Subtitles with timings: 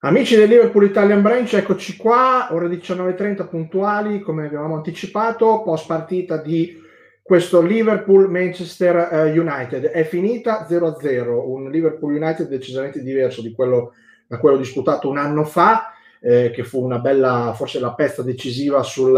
[0.00, 6.36] Amici del Liverpool Italian Branch, eccoci qua, ore 19.30 puntuali, come avevamo anticipato, post partita
[6.36, 6.80] di
[7.20, 9.86] questo Liverpool-Manchester eh, United.
[9.86, 13.94] È finita 0-0, un Liverpool United decisamente diverso di quello,
[14.28, 18.84] da quello disputato un anno fa, eh, che fu una bella, forse la pezza decisiva
[18.84, 19.16] sul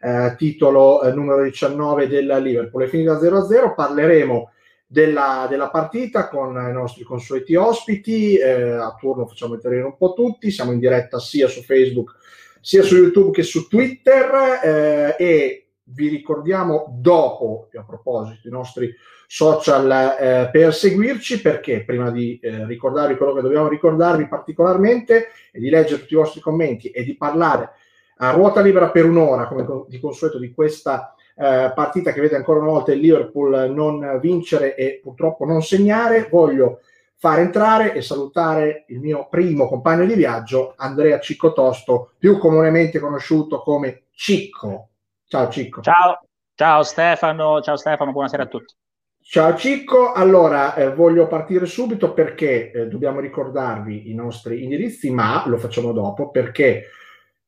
[0.00, 2.84] eh, titolo eh, numero 19 del Liverpool.
[2.84, 4.52] È finita 0-0, parleremo
[4.92, 8.36] della, della, partita con i nostri consueti ospiti.
[8.36, 10.50] Eh, a turno facciamo intervenire un po' tutti.
[10.50, 12.18] Siamo in diretta sia su Facebook
[12.60, 18.94] sia su YouTube che su Twitter eh, e vi ricordiamo dopo, a proposito, i nostri
[19.26, 25.58] social eh, per seguirci perché prima di eh, ricordarvi quello che dobbiamo ricordarvi particolarmente e
[25.58, 27.70] di leggere tutti i vostri commenti e di parlare
[28.16, 32.60] a ruota libera per un'ora come di consueto di questa eh, partita che vede ancora
[32.60, 36.80] una volta il Liverpool non vincere e purtroppo non segnare, voglio
[37.16, 42.98] fare entrare e salutare il mio primo compagno di viaggio, Andrea Cicco Tosto, più comunemente
[42.98, 44.88] conosciuto come Cicco.
[45.26, 45.80] Ciao Cicco.
[45.80, 46.20] Ciao,
[46.54, 48.74] ciao Stefano, ciao Stefano, buonasera a tutti.
[49.22, 55.44] Ciao Cicco, allora eh, voglio partire subito perché eh, dobbiamo ricordarvi i nostri indirizzi, ma
[55.46, 56.86] lo facciamo dopo perché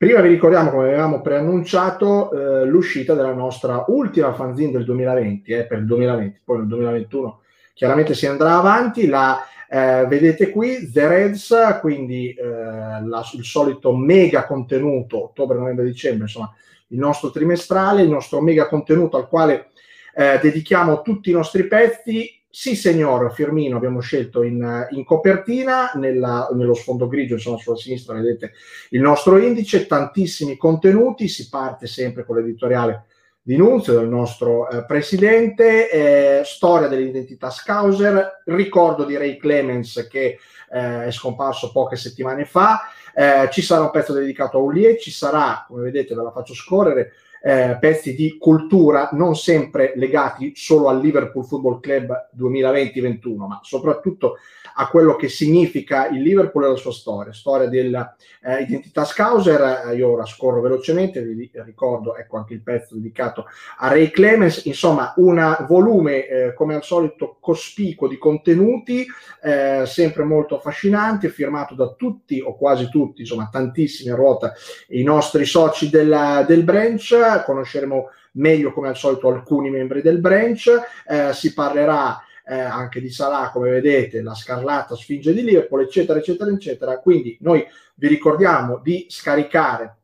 [0.02, 5.64] Prima vi ricordiamo, come avevamo preannunciato, eh, l'uscita della nostra ultima fanzine del 2020, eh,
[5.64, 7.40] per il 2020, poi nel 2021
[7.72, 9.06] chiaramente si andrà avanti.
[9.06, 15.84] La eh, vedete qui, The Reds, quindi eh, la, il solito mega contenuto, ottobre, novembre,
[15.84, 16.52] dicembre, insomma,
[16.88, 19.68] il nostro trimestrale, il nostro mega contenuto al quale
[20.16, 26.50] eh, dedichiamo tutti i nostri pezzi sì, signor Firmino, abbiamo scelto in, in copertina, nella,
[26.52, 28.52] nello sfondo grigio, insomma, sulla sinistra vedete
[28.90, 33.06] il nostro indice, tantissimi contenuti, si parte sempre con l'editoriale
[33.40, 40.38] di Nunzio, del nostro eh, presidente, eh, storia dell'identità Scouser, ricordo di Ray Clemens che
[40.70, 42.82] eh, è scomparso poche settimane fa,
[43.14, 46.52] eh, ci sarà un pezzo dedicato a Ulie, ci sarà, come vedete ve la faccio
[46.52, 47.12] scorrere,
[47.44, 54.36] eh, pezzi di cultura non sempre legati solo al Liverpool Football Club 2020-21, ma soprattutto
[54.82, 59.90] a quello che significa il Liverpool e la sua storia, storia dell'identità eh, Scouser.
[59.90, 63.46] Eh, io ora scorro velocemente, vi ricordo, ecco anche il pezzo dedicato
[63.78, 69.06] a Ray Clemens, insomma, un volume eh, come al solito cospicuo di contenuti,
[69.42, 74.52] eh, sempre molto affascinante, firmato da tutti o quasi tutti, insomma, tantissimi a ruota
[74.88, 77.44] i nostri soci della, del branch.
[77.44, 80.68] Conosceremo meglio come al solito alcuni membri del branch,
[81.06, 86.18] eh, si parlerà eh, anche di Salah, come vedete, la scarlata sfinge di Liverpool, eccetera,
[86.18, 86.98] eccetera, eccetera.
[86.98, 87.64] Quindi noi
[87.94, 89.96] vi ricordiamo di scaricare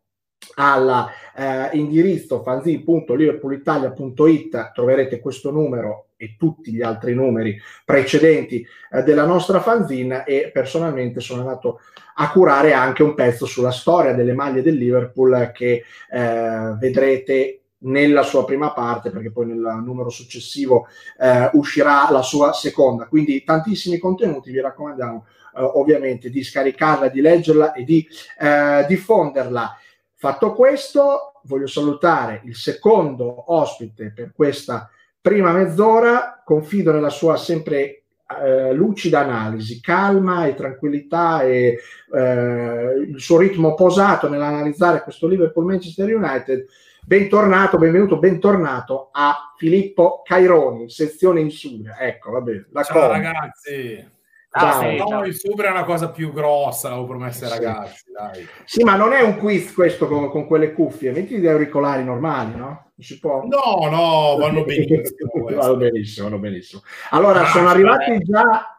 [0.55, 9.61] all'indirizzo eh, fanzine.liverpoolitalia.it troverete questo numero e tutti gli altri numeri precedenti eh, della nostra
[9.61, 11.81] fanzine e personalmente sono andato
[12.21, 18.23] a curare anche un pezzo sulla storia delle maglie del Liverpool che eh, vedrete nella
[18.23, 23.07] sua prima parte, perché poi nel numero successivo eh, uscirà la sua seconda.
[23.07, 28.07] Quindi tantissimi contenuti, vi raccomandiamo eh, ovviamente di scaricarla, di leggerla e di
[28.39, 29.77] eh, diffonderla.
[30.15, 34.91] Fatto questo, voglio salutare il secondo ospite per questa
[35.21, 38.03] prima mezz'ora, confido nella sua sempre
[38.43, 41.79] eh, lucida analisi, calma e tranquillità e
[42.13, 46.67] eh, il suo ritmo posato nell'analizzare questo Liverpool Manchester United
[47.09, 51.97] Bentornato, benvenuto, bentornato a Filippo Caironi, sezione Insubria.
[51.99, 52.67] Ecco, va bene.
[52.85, 54.07] Ciao ragazzi.
[54.51, 55.09] Ciao.
[55.09, 58.13] No, il Subria è una cosa più grossa, l'avevo promesso ai ragazzi.
[58.13, 58.47] Dai.
[58.67, 62.55] Sì, ma non è un quiz questo con, con quelle cuffie, metti gli auricolari normali,
[62.55, 62.67] no?
[62.67, 63.43] Non si può?
[63.47, 65.49] No, no, vanno benissimo.
[65.57, 66.83] vanno benissimo, vanno benissimo.
[67.09, 68.75] Allora, ah, sono arrivati già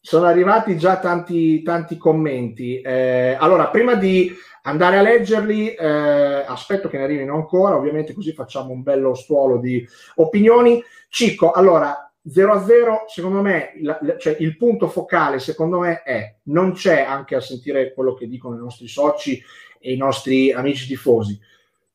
[0.00, 2.80] sono arrivati già tanti, tanti commenti.
[2.80, 4.30] Eh, allora, prima di
[4.66, 9.58] andare a leggerli, eh, aspetto che ne arrivino ancora, ovviamente così facciamo un bello stuolo
[9.58, 9.86] di
[10.16, 10.82] opinioni.
[11.08, 16.36] Cicco, allora 0 a 0, secondo me, la, cioè, il punto focale, secondo me, è
[16.44, 19.42] non c'è anche a sentire quello che dicono i nostri soci
[19.78, 21.38] e i nostri amici tifosi.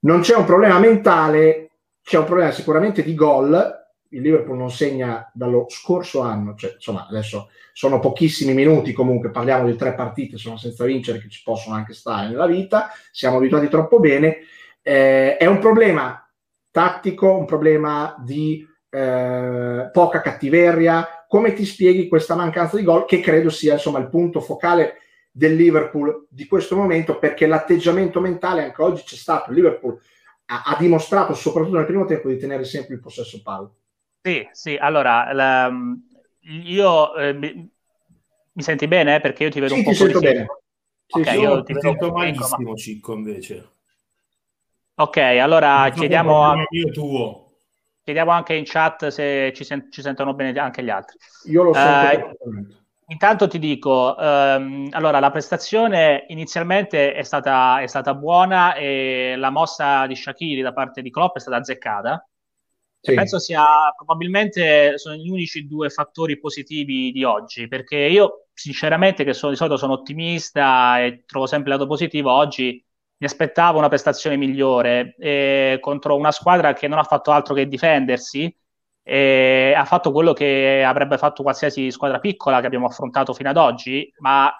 [0.01, 1.71] Non c'è un problema mentale,
[2.03, 3.87] c'è un problema sicuramente di gol.
[4.09, 9.65] Il Liverpool non segna dallo scorso anno, cioè, insomma, adesso sono pochissimi minuti comunque, parliamo
[9.65, 13.67] di tre partite, sono senza vincere che ci possono anche stare nella vita, siamo abituati
[13.67, 14.39] troppo bene,
[14.81, 16.27] eh, è un problema
[16.71, 23.19] tattico, un problema di eh, poca cattiveria, come ti spieghi questa mancanza di gol che
[23.19, 24.95] credo sia insomma il punto focale
[25.31, 29.97] del Liverpool di questo momento perché l'atteggiamento mentale anche oggi c'è stato, il Liverpool
[30.45, 33.71] ha, ha dimostrato soprattutto nel primo tempo di tenere sempre il possesso palla.
[34.21, 35.71] Sì, sì, allora la,
[36.41, 37.71] io eh, mi,
[38.51, 39.21] mi, senti bene?
[39.21, 40.45] Perché io ti vedo sì, un po' ti sento bene.
[41.05, 43.69] Sì, ok, io ti sento malissimo, Cicco, invece.
[44.95, 46.43] Ok, allora chiediamo...
[46.43, 46.55] A...
[46.91, 47.45] Tuo.
[48.03, 51.17] Chiediamo anche in chat se ci, sen- ci, sentono bene anche gli altri.
[51.45, 52.35] Io lo sento.
[52.43, 52.65] Uh,
[53.07, 59.51] intanto ti dico, um, allora la prestazione inizialmente è stata, è stata, buona e la
[59.51, 62.28] mossa di Shakiri da parte di Klopp è stata azzeccata.
[63.01, 63.13] Sì.
[63.13, 63.63] Penso sia
[63.95, 69.57] probabilmente sono gli unici due fattori positivi di oggi, perché io sinceramente che sono, di
[69.57, 72.83] solito sono ottimista e trovo sempre il lato positivo, oggi
[73.17, 77.67] mi aspettavo una prestazione migliore eh, contro una squadra che non ha fatto altro che
[77.67, 78.53] difendersi
[79.01, 83.57] e ha fatto quello che avrebbe fatto qualsiasi squadra piccola che abbiamo affrontato fino ad
[83.57, 84.53] oggi, ma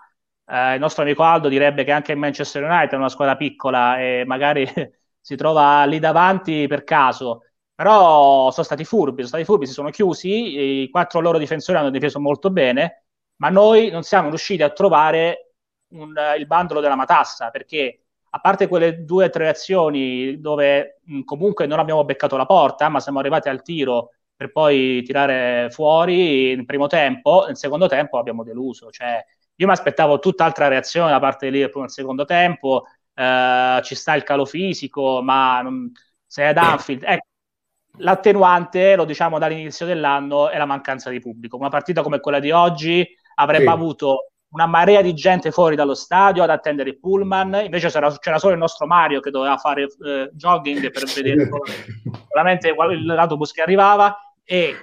[0.45, 3.99] eh, il nostro amico Aldo direbbe che anche il Manchester United è una squadra piccola
[3.99, 4.65] e magari
[5.19, 7.43] si trova lì davanti per caso.
[7.79, 11.89] Però sono stati furbi, sono stati furbi, si sono chiusi, i quattro loro difensori hanno
[11.89, 13.05] difeso molto bene,
[13.37, 15.53] ma noi non siamo riusciti a trovare
[15.91, 21.21] un, il bandolo della matassa perché a parte quelle due o tre azioni dove mh,
[21.23, 26.51] comunque non abbiamo beccato la porta, ma siamo arrivati al tiro per poi tirare fuori
[26.51, 28.89] in primo tempo, nel secondo tempo abbiamo deluso.
[28.91, 29.23] Cioè,
[29.55, 32.83] io mi aspettavo tutt'altra reazione da parte di Liverpool nel secondo tempo,
[33.13, 35.91] eh, ci sta il calo fisico, ma non,
[36.25, 37.03] se è ad Anfield...
[37.03, 37.27] Ecco,
[37.99, 41.57] l'attenuante, lo diciamo dall'inizio dell'anno, è la mancanza di pubblico.
[41.57, 43.69] Una partita come quella di oggi avrebbe sì.
[43.69, 48.53] avuto una marea di gente fuori dallo stadio ad attendere il pullman, invece c'era, solo
[48.53, 51.47] il nostro Mario che doveva fare eh, jogging per vedere
[52.27, 54.75] solamente l'autobus che arrivava e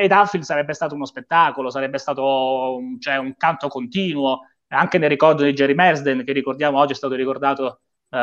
[0.00, 5.08] ed Anfield sarebbe stato uno spettacolo, sarebbe stato un, cioè, un canto continuo, anche nel
[5.08, 7.80] ricordo di Jerry Mersden che ricordiamo oggi è stato ricordato
[8.10, 8.16] uh,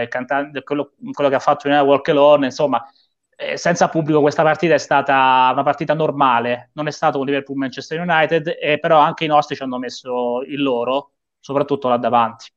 [0.00, 2.84] il cantante, quello, quello, che ha fatto in Walk Alone, insomma
[3.36, 7.58] eh, senza pubblico questa partita è stata una partita normale, non è stato un Liverpool
[7.58, 12.50] Manchester United, eh, però anche i nostri ci hanno messo il loro, soprattutto là davanti.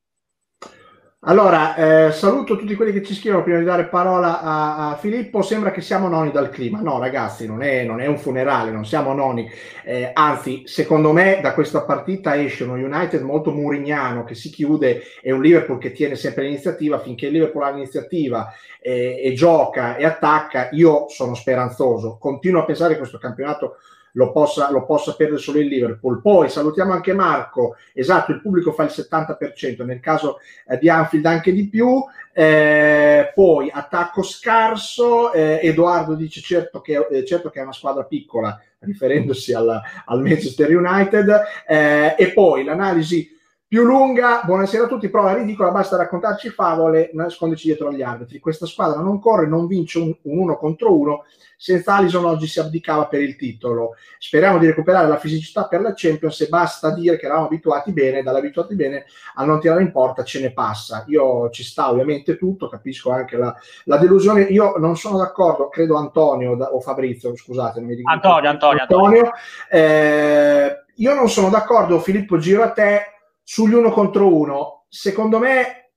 [1.24, 1.76] Allora,
[2.08, 5.42] eh, saluto tutti quelli che ci scrivono prima di dare parola a, a, Filippo.
[5.42, 6.80] Sembra che siamo noni dal clima.
[6.80, 9.52] No, ragazzi, non è, non è un funerale, non siamo noni.
[9.84, 15.02] Eh, anzi, secondo me, da questa partita esce uno United molto murignano che si chiude
[15.22, 17.00] e un Liverpool che tiene sempre l'iniziativa.
[17.00, 22.18] Finché il Liverpool ha l'iniziativa e, e gioca e attacca, io sono speranzoso.
[22.18, 23.76] Continuo a pensare che questo campionato
[24.20, 26.22] lo possa, lo possa perdere solo il Liverpool.
[26.22, 31.26] Poi salutiamo anche Marco, esatto, il pubblico fa il 70%, nel caso eh, di Anfield
[31.26, 32.04] anche di più.
[32.34, 38.04] Eh, poi attacco scarso, eh, Edoardo dice certo che, eh, certo che, è una squadra
[38.04, 43.38] piccola, riferendosi alla, al Manchester United, eh, e poi l'analisi
[43.70, 48.40] più lunga, buonasera a tutti, prova ridicola, basta raccontarci favole, nasconderci dietro agli arbitri.
[48.40, 51.26] Questa squadra non corre, non vince un, un uno contro uno,
[51.56, 53.92] senza Alison oggi si abdicava per il titolo.
[54.18, 58.24] Speriamo di recuperare la fisicità per la Champions e basta dire che eravamo abituati bene,
[58.24, 59.06] dall'abituati bene
[59.36, 61.04] a non tirare in porta ce ne passa.
[61.06, 64.46] Io ci sta ovviamente tutto, capisco anche la, la delusione.
[64.46, 68.10] Io non sono d'accordo, credo Antonio da, o Fabrizio, scusate, non mi dico.
[68.10, 69.06] Antonio, Antonio, Antonio.
[69.06, 69.32] Antonio.
[69.70, 73.14] Eh, io non sono d'accordo, Filippo, giro a te
[73.50, 74.86] sugli uno contro uno.
[74.90, 75.94] Secondo me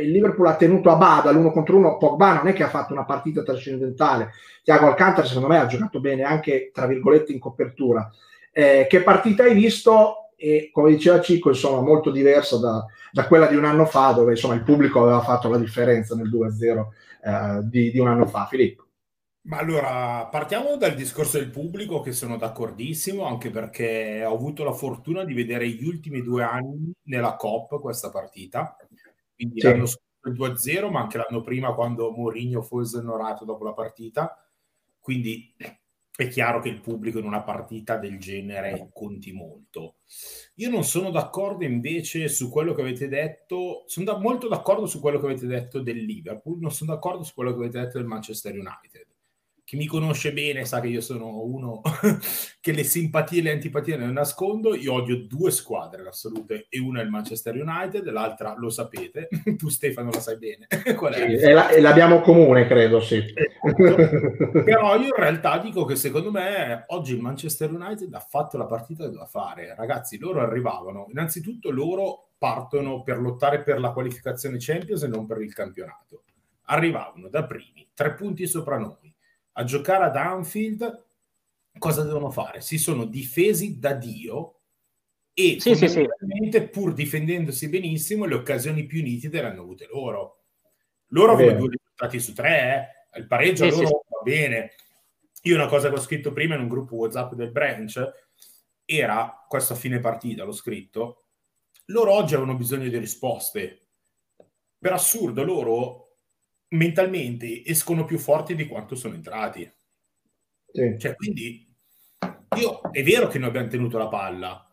[0.00, 1.96] il Liverpool ha tenuto a bada l'uno contro uno.
[1.96, 4.30] Pogba non è che ha fatto una partita trascendentale.
[4.62, 8.08] Tiago Alcantara, secondo me, ha giocato bene anche tra virgolette in copertura.
[8.52, 10.30] Eh, che partita hai visto?
[10.36, 14.32] E come diceva Cico, insomma, molto diversa da, da, quella di un anno fa, dove
[14.32, 16.86] insomma il pubblico aveva fatto la differenza nel 2-0
[17.24, 18.46] eh, di, di un anno fa.
[18.46, 18.84] Filippo.
[19.44, 24.72] Ma allora partiamo dal discorso del pubblico, che sono d'accordissimo, anche perché ho avuto la
[24.72, 28.76] fortuna di vedere gli ultimi due anni nella COP questa partita.
[29.34, 29.66] Quindi sì.
[29.66, 34.48] l'anno scorso il 2-0, ma anche l'anno prima quando Mourinho fu esonorato dopo la partita.
[35.00, 35.52] Quindi
[36.14, 39.96] è chiaro che il pubblico in una partita del genere conti molto.
[40.56, 45.00] Io non sono d'accordo invece su quello che avete detto, sono da, molto d'accordo su
[45.00, 48.06] quello che avete detto del Liverpool, non sono d'accordo su quello che avete detto del
[48.06, 49.11] Manchester United
[49.64, 51.80] chi mi conosce bene sa che io sono uno
[52.60, 54.74] che le simpatie e le antipatie non nascondo.
[54.74, 59.28] Io odio due squadre in assoluto, e una è il Manchester United, l'altra lo sapete.
[59.56, 60.66] tu, Stefano, lo sai bene.
[60.96, 61.38] Qual è?
[61.38, 63.22] Sì, e, la, l'abbiamo comune, credo, sì.
[63.62, 64.62] Esatto.
[64.64, 68.66] Però io in realtà dico che secondo me oggi il Manchester United ha fatto la
[68.66, 69.74] partita che doveva fare.
[69.76, 75.40] Ragazzi, loro arrivavano, innanzitutto loro partono per lottare per la qualificazione Champions e non per
[75.40, 76.24] il campionato.
[76.64, 79.01] Arrivavano da primi, tre punti sopra noi
[79.52, 81.06] a giocare ad Anfield,
[81.78, 82.60] cosa devono fare?
[82.60, 84.60] Si sono difesi da Dio
[85.34, 86.08] e sì, sì, sì.
[86.70, 90.44] pur difendendosi benissimo, le occasioni più nitide le hanno avute loro.
[91.08, 93.18] Loro avevano due risultati su tre, eh?
[93.18, 94.72] il pareggio sì, loro va bene.
[95.42, 98.10] Io una cosa che ho scritto prima in un gruppo WhatsApp del branch
[98.84, 101.24] era, questo a fine partita l'ho scritto,
[101.86, 103.78] loro oggi avevano bisogno di risposte.
[104.78, 106.01] Per assurdo, loro
[106.72, 109.70] mentalmente escono più forti di quanto sono entrati.
[110.70, 110.96] Sì.
[110.98, 111.66] Cioè, quindi
[112.56, 114.66] io è vero che noi abbiamo tenuto la palla,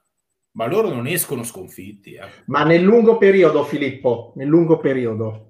[0.52, 2.14] ma loro non escono sconfitti.
[2.14, 2.28] Eh.
[2.46, 5.46] Ma nel lungo periodo, Filippo, nel lungo periodo,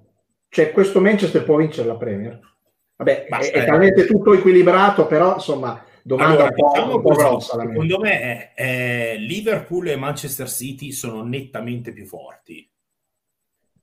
[0.48, 2.48] cioè questo Manchester può vincere la Premier.
[2.96, 7.14] Vabbè, è, è, talmente tutto equilibrato, però insomma, domanda allora, un po', diciamo un po
[7.14, 7.58] grossa.
[7.58, 12.68] Secondo me è, è, Liverpool e Manchester City sono nettamente più forti.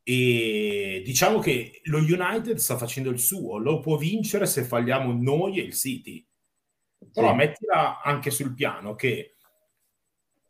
[0.09, 5.59] E diciamo che lo United sta facendo il suo, lo può vincere se falliamo noi
[5.59, 6.25] e il City.
[7.11, 7.35] Però sì.
[7.35, 9.35] mettila anche sul piano che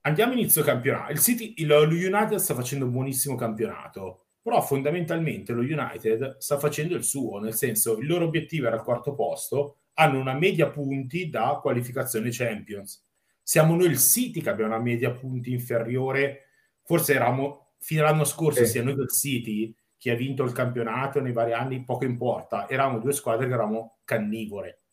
[0.02, 1.12] andiamo inizio campionato.
[1.12, 6.60] Il City, il, lo United sta facendo un buonissimo campionato, però fondamentalmente lo United sta
[6.60, 10.70] facendo il suo, nel senso il loro obiettivo era il quarto posto, hanno una media
[10.70, 13.04] punti da qualificazione Champions.
[13.42, 16.44] Siamo noi il City che abbiamo una media punti inferiore,
[16.84, 18.72] forse eravamo fino all'anno scorso sì.
[18.72, 22.69] sia noi che il City chi ha vinto il campionato nei vari anni, poco importa,
[22.69, 24.84] eravamo due squadre che eravamo cannivore,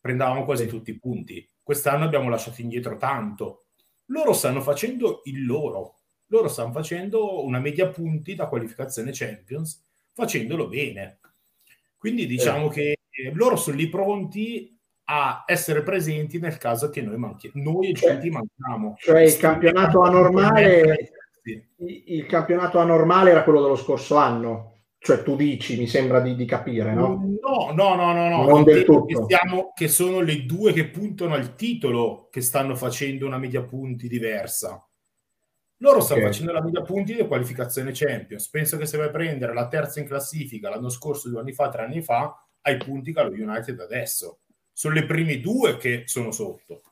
[0.00, 0.68] prendevamo quasi sì.
[0.68, 1.48] tutti i punti.
[1.62, 3.66] Quest'anno abbiamo lasciato indietro tanto,
[4.06, 10.66] loro stanno facendo il loro, loro stanno facendo una media punti da qualificazione Champions, facendolo
[10.66, 11.20] bene.
[11.96, 12.72] Quindi diciamo eh.
[12.72, 12.98] che
[13.34, 17.62] loro sono lì pronti a essere presenti nel caso che noi manchiamo.
[17.62, 18.96] Noi e cioè, manchiamo.
[18.98, 21.12] Cioè il campionato anormale,
[21.84, 24.70] il campionato anormale era quello dello scorso anno.
[24.98, 27.20] Cioè tu dici, mi sembra di, di capire, no?
[27.40, 28.44] No, no, no, no, no.
[28.44, 29.04] Non del tutto.
[29.06, 33.62] Che, stiamo, che sono le due che puntano al titolo che stanno facendo una media
[33.62, 34.86] punti diversa.
[35.78, 36.32] Loro stanno okay.
[36.32, 38.48] facendo la media punti di qualificazione Champions.
[38.48, 41.68] Penso che se vai a prendere la terza in classifica l'anno scorso, due anni fa,
[41.68, 44.38] tre anni fa, hai punti che lo United adesso.
[44.72, 46.91] Sono le prime due che sono sotto.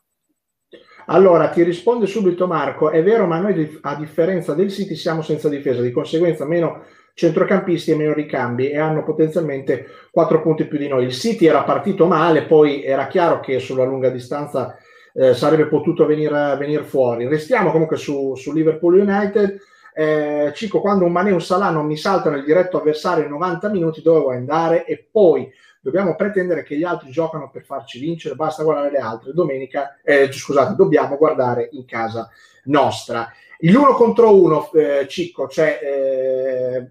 [1.12, 5.48] Allora ti risponde subito Marco: è vero, ma noi a differenza del City siamo senza
[5.48, 10.88] difesa, di conseguenza meno centrocampisti e meno ricambi e hanno potenzialmente 4 punti più di
[10.88, 11.04] noi.
[11.04, 14.76] Il City era partito male, poi era chiaro che sulla lunga distanza
[15.12, 17.26] eh, sarebbe potuto venire, venire, fuori.
[17.26, 19.58] Restiamo comunque su, su Liverpool United.
[19.92, 23.30] Eh, Cico, quando un Mané e un Salah non mi saltano il diretto avversario in
[23.30, 24.84] 90 minuti, dove vuoi andare?
[24.86, 29.32] E poi dobbiamo pretendere che gli altri giocano per farci vincere, basta guardare le altre.
[29.32, 32.28] Domenica, eh, scusate, dobbiamo guardare in casa
[32.64, 33.30] nostra.
[33.60, 36.90] L'uno contro uno, eh, Cicco, cioè eh,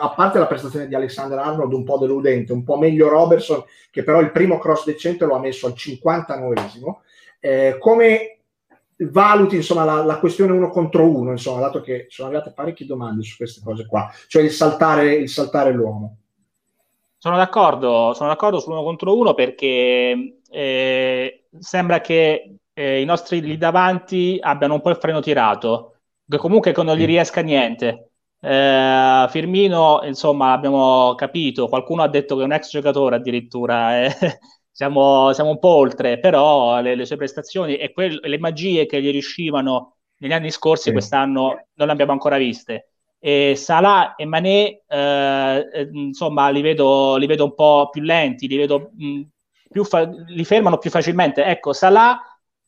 [0.00, 4.02] a parte la prestazione di Alexander Arnold un po' deludente, un po' meglio Robertson, che
[4.02, 6.96] però il primo cross decente lo ha messo al 59esimo,
[7.38, 8.38] eh, come
[8.96, 13.22] valuti insomma la, la, questione uno contro uno, insomma, dato che sono arrivate parecchie domande
[13.22, 16.16] su queste cose qua, cioè il saltare, il saltare l'uomo.
[17.22, 23.58] Sono d'accordo, sono d'accordo sull'uno contro uno perché eh, sembra che eh, i nostri lì
[23.58, 25.96] davanti abbiano un po' il freno tirato,
[26.26, 28.12] che comunque non gli riesca niente.
[28.40, 34.16] Eh, Firmino, insomma, abbiamo capito, qualcuno ha detto che è un ex giocatore addirittura, eh.
[34.72, 39.02] siamo, siamo, un po' oltre, però le, le sue prestazioni e quel, le magie che
[39.02, 40.92] gli riuscivano negli anni scorsi, sì.
[40.92, 42.89] quest'anno non le abbiamo ancora viste.
[43.20, 48.48] E Salah e Mané, eh, eh, insomma, li vedo, li vedo un po' più lenti,
[48.48, 49.22] li vedo mh, mm,
[49.70, 51.44] più fa- li fermano più facilmente.
[51.44, 52.18] Ecco, Salah,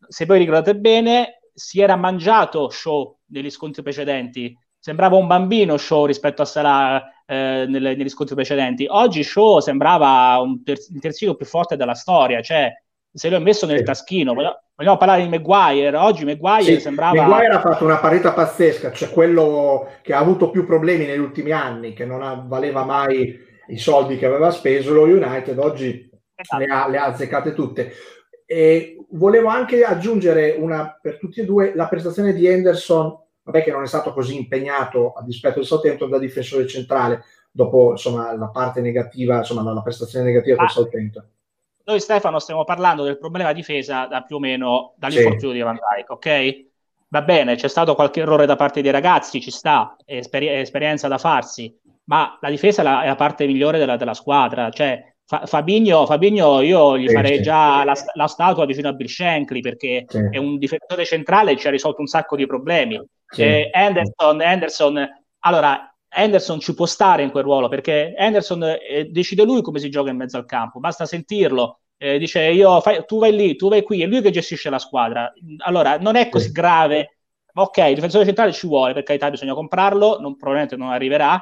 [0.06, 6.06] se voi ricordate bene, si era mangiato show negli scontri precedenti sembrava un bambino Show
[6.06, 8.84] rispetto a Salah eh, nelle, negli scontri precedenti.
[8.88, 12.68] Oggi Show sembrava un ter- il terzino più forte della storia, cioè
[13.12, 14.34] se l'ho messo nel taschino.
[14.82, 15.96] Vogliamo, parlare di Maguire.
[15.96, 17.22] Oggi Maguire sì, sembrava.
[17.22, 21.52] Maguire ha fatto una parità pazzesca, cioè quello che ha avuto più problemi negli ultimi
[21.52, 26.64] anni, che non ha, valeva mai i soldi che aveva speso lo United, oggi esatto.
[26.64, 27.92] le, ha, le ha azzeccate tutte.
[28.44, 33.70] E volevo anche aggiungere una, per tutti e due la prestazione di Henderson vabbè che
[33.70, 38.48] non è stato così impegnato a dispetto del Southampton da difensore centrale dopo insomma, la
[38.48, 41.26] parte negativa, insomma la, prestazione negativa del Southampton.
[41.84, 45.56] Noi Stefano stiamo parlando del problema difesa da più o meno dall'infortunio sì.
[45.56, 46.66] di Van Dijk, ok?
[47.08, 50.58] Va bene, c'è stato qualche errore da parte dei ragazzi, ci sta, è, esperi- è
[50.58, 51.74] esperienza da farsi,
[52.04, 56.04] ma la difesa è la, è la parte migliore della, della squadra, cioè Fa- Fabigno,
[56.04, 57.42] Fabigno, io gli sì, farei sì.
[57.42, 60.28] già la, la, statua vicino a Bill Shankly perché sì.
[60.30, 63.00] è un difensore centrale e ci ha risolto un sacco di problemi.
[63.36, 65.08] Eh, Anderson, Anderson,
[65.40, 69.88] allora Anderson ci può stare in quel ruolo perché Anderson eh, decide lui come si
[69.90, 71.80] gioca in mezzo al campo, basta sentirlo.
[71.96, 74.78] Eh, dice io fai, tu vai lì, tu vai qui, è lui che gestisce la
[74.78, 75.32] squadra.
[75.58, 77.18] Allora non è così grave.
[77.54, 81.40] Ok, il difensore centrale ci vuole, per carità bisogna comprarlo, non, probabilmente non arriverà,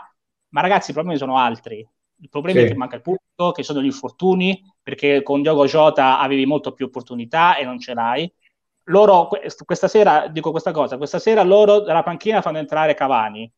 [0.48, 1.86] ma ragazzi i problemi sono altri.
[2.22, 2.66] Il problema sì.
[2.66, 6.72] è che manca il pubblico, che sono gli infortuni, perché con Diogo Jota avevi molto
[6.72, 8.30] più opportunità e non ce l'hai.
[8.84, 9.28] loro,
[9.64, 13.50] questa sera, dico questa cosa, questa sera loro dalla panchina fanno entrare Cavani,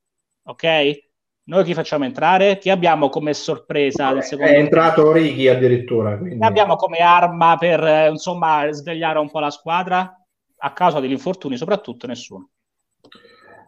[0.44, 1.10] ok?
[1.44, 2.58] Noi chi facciamo entrare?
[2.58, 6.16] Chi abbiamo come sorpresa del secondo È entrato Righi addirittura.
[6.16, 6.38] Quindi.
[6.38, 10.16] Chi abbiamo come arma per eh, insomma svegliare un po' la squadra?
[10.64, 12.50] A causa degli infortuni, soprattutto nessuno.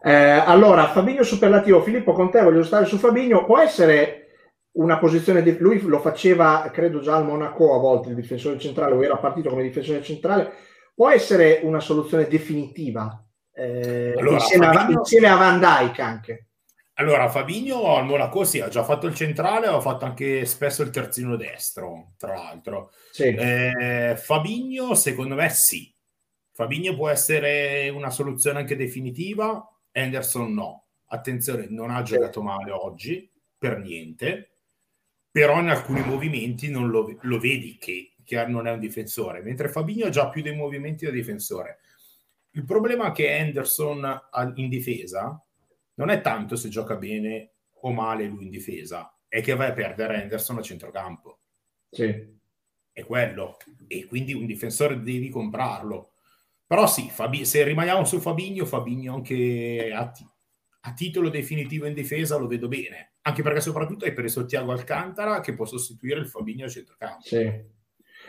[0.01, 3.43] Eh, allora, Fabigno superlativo, Filippo, con te voglio stare su Fabigno.
[3.43, 4.27] Può essere
[4.73, 5.57] una posizione, di...
[5.57, 9.49] lui lo faceva, credo già al Monaco a volte, il difensore centrale, o era partito
[9.49, 10.53] come difensore centrale.
[10.93, 14.97] Può essere una soluzione definitiva eh, allora, insieme, Fabigno...
[14.97, 16.47] a, insieme a Van Dyke anche?
[16.97, 20.91] Allora, Fabigno al Monaco sì, ha già fatto il centrale, ha fatto anche spesso il
[20.91, 22.91] terzino destro, tra l'altro.
[23.11, 23.23] Sì.
[23.23, 25.93] Eh, Fabigno, secondo me, sì.
[26.51, 30.85] Fabigno può essere una soluzione anche definitiva, Anderson no.
[31.07, 34.51] Attenzione, non ha giocato male oggi, per niente,
[35.29, 39.67] però in alcuni movimenti non lo, lo vedi che, che, non è un difensore, mentre
[39.67, 41.79] Fabigno ha già più dei movimenti da difensore.
[42.51, 45.44] Il problema che Anderson ha in difesa
[45.95, 49.73] non è tanto se gioca bene o male lui in difesa, è che vai a
[49.73, 51.39] perdere Anderson a centrocampo.
[51.89, 52.33] Sì.
[52.91, 53.57] È quello.
[53.87, 56.11] E quindi un difensore devi comprarlo.
[56.65, 60.25] Però sì, Fabi- se rimaniamo su Fabigno, Fabigno anche a, t-
[60.81, 63.13] a, titolo definitivo in difesa lo vedo bene.
[63.21, 67.21] Anche perché soprattutto hai preso Tiago Alcantara che può sostituire il Fabigno a centrocampo.
[67.21, 67.73] Sì.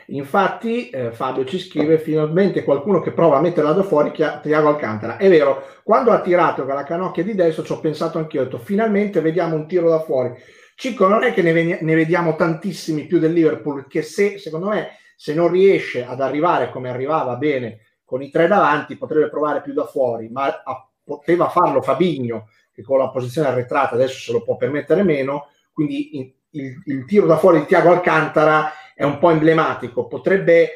[0.09, 5.17] Infatti eh, Fabio ci scrive finalmente qualcuno che prova a metterla da fuori Tiago Alcantara.
[5.17, 8.45] È vero, quando ha tirato con la canocchia di destra ci ho pensato anch'io, ho
[8.45, 10.33] detto finalmente vediamo un tiro da fuori.
[10.77, 14.69] Cicco, non è che ne, ve- ne vediamo tantissimi più del Liverpool, che se, secondo
[14.69, 19.63] me, se non riesce ad arrivare come arrivava bene con i tre davanti, potrebbe provare
[19.63, 24.33] più da fuori, ma a, poteva farlo Fabigno, che con la posizione arretrata adesso se
[24.33, 29.05] lo può permettere meno, quindi il, il, il tiro da fuori di Tiago Alcantara è
[29.05, 30.71] un po' emblematico, potrebbe,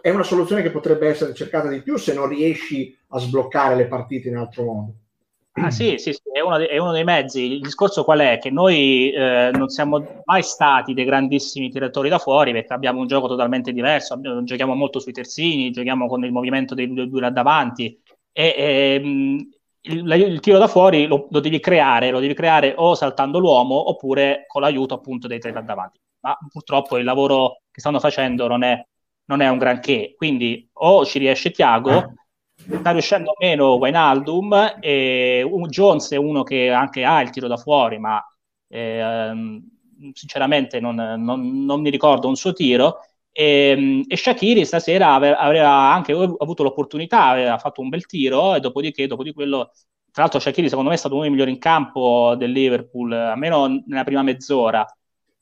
[0.00, 3.86] è una soluzione che potrebbe essere cercata di più se non riesci a sbloccare le
[3.86, 4.92] partite in altro modo.
[5.52, 7.52] Ah, sì, sì, sì è, uno de- è, uno dei mezzi.
[7.52, 8.38] Il discorso qual è?
[8.38, 13.06] Che noi eh, non siamo mai stati dei grandissimi tiratori da fuori perché abbiamo un
[13.06, 17.20] gioco totalmente diverso, abbiamo, giochiamo molto sui terzini, giochiamo con il movimento dei due, due
[17.20, 18.00] là davanti
[18.32, 19.48] e, e ehm,
[19.82, 23.88] il, il, tiro da fuori lo, lo, devi creare, lo devi creare o saltando l'uomo
[23.90, 28.46] oppure con l'aiuto appunto dei tre là davanti ma purtroppo il lavoro che stanno facendo
[28.46, 28.84] non è,
[29.26, 30.14] non è un granché.
[30.16, 32.14] Quindi o ci riesce Tiago,
[32.54, 37.56] sta riuscendo meno Wijnaldum, e un Jones è uno che anche ha il tiro da
[37.56, 38.22] fuori, ma
[38.68, 39.62] eh,
[40.12, 42.98] sinceramente non, non, non, mi ricordo un suo tiro.
[43.32, 48.60] E, e Shakiri stasera aveva, aveva anche avuto l'opportunità, aveva fatto un bel tiro e
[48.60, 49.70] dopodiché, dopo di quello
[50.10, 53.82] tra l'altro Shakiri secondo me è stato uno dei migliori in campo del Liverpool, almeno
[53.86, 54.84] nella prima mezz'ora.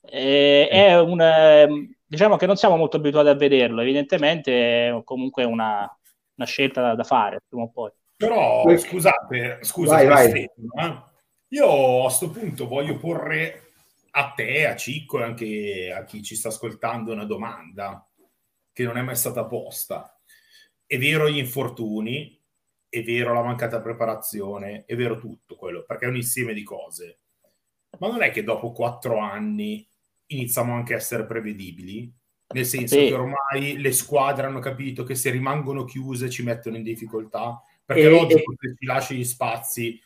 [0.08, 5.44] Eh, è un, ehm, diciamo che non siamo molto abituati a vederlo, evidentemente è comunque
[5.44, 5.88] una,
[6.34, 7.90] una scelta da, da, fare prima o poi.
[8.16, 10.42] Però scusate, scusate, vai, vai.
[10.42, 11.02] Eh?
[11.48, 13.72] io a questo punto voglio porre
[14.10, 18.08] a te, a Cicco e anche a chi ci sta ascoltando una domanda
[18.72, 20.18] che non è mai stata posta.
[20.86, 22.40] È vero gli infortuni,
[22.88, 27.18] è vero la mancata preparazione, è vero tutto quello, perché è un insieme di cose.
[27.98, 29.86] Ma non è che dopo quattro anni
[30.28, 32.12] iniziamo anche a essere prevedibili,
[32.54, 33.08] nel senso sì.
[33.08, 38.04] che ormai le squadre hanno capito che se rimangono chiuse ci mettono in difficoltà, perché
[38.04, 38.56] e, logico e...
[38.58, 40.00] se ci lasci gli spazi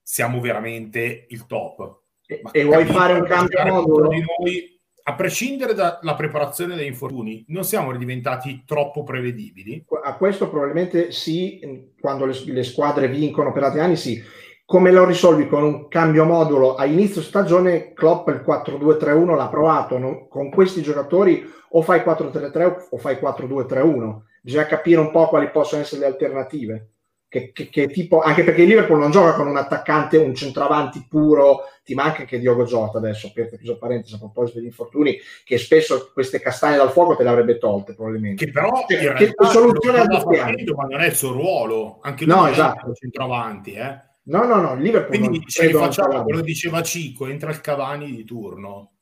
[0.00, 2.02] siamo veramente il top.
[2.26, 4.08] E, e vuoi fare un cambio?
[4.08, 9.84] Di noi, a prescindere dalla preparazione degli infortuni, non siamo diventati troppo prevedibili?
[10.02, 14.22] A questo probabilmente sì, quando le, le squadre vincono per altri anni sì
[14.66, 19.98] come lo risolvi con un cambio modulo a inizio stagione Klopp il 4-2-3-1 l'ha provato
[19.98, 25.50] non, con questi giocatori o fai 4-3-3 o fai 4-2-3-1 bisogna capire un po' quali
[25.50, 26.88] possono essere le alternative
[27.28, 31.06] che, che, che tipo, anche perché il Liverpool non gioca con un attaccante un centravanti
[31.10, 35.58] puro ti manca anche Diogo Jota adesso aperto chiuso parentesi a proposito degli infortuni che
[35.58, 38.44] spesso queste castagne dal fuoco te le avrebbe tolte probabilmente.
[38.44, 40.06] Che però che, che soluzione al
[40.74, 42.94] ma non è il suo ruolo anche lui no, esatto.
[42.94, 47.50] centravanti eh No, no, no, il Liverpool Quindi ce li facciamo, quello diceva Cico, entra
[47.50, 48.92] il Cavani di turno.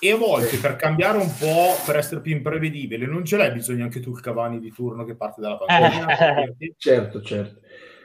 [0.00, 3.84] E a volte per cambiare un po', per essere più imprevedibile, non ce l'hai bisogno
[3.84, 6.06] anche tu il Cavani di turno che parte dalla panchina?
[6.76, 7.60] certo, certo.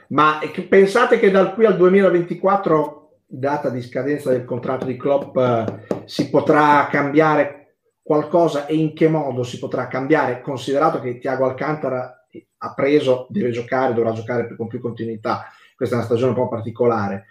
[0.08, 0.38] Ma
[0.68, 5.64] pensate che da qui al 2024, data di scadenza del contratto di Klopp, eh,
[6.04, 12.26] si potrà cambiare qualcosa e in che modo si potrà cambiare, considerato che Tiago Alcantara
[12.58, 16.36] ha preso, deve giocare, dovrà giocare più, con più continuità questa è una stagione un
[16.36, 17.26] po' particolare.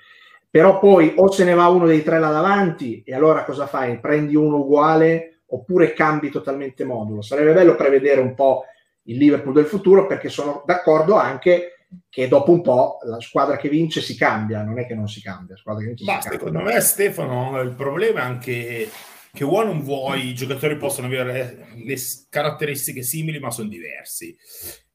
[0.49, 3.99] Però poi o se ne va uno dei tre là davanti e allora cosa fai?
[3.99, 7.21] Prendi uno uguale oppure cambi totalmente modulo.
[7.21, 8.65] Sarebbe bello prevedere un po'
[9.03, 11.69] il Liverpool del futuro perché sono d'accordo anche
[12.09, 15.21] che dopo un po' la squadra che vince si cambia, non è che non si
[15.21, 15.55] cambia.
[15.65, 18.89] Ma secondo me Stefano il problema è anche
[19.31, 21.95] che vuoi non vuoi i giocatori possono avere le
[22.29, 24.37] caratteristiche simili ma sono diversi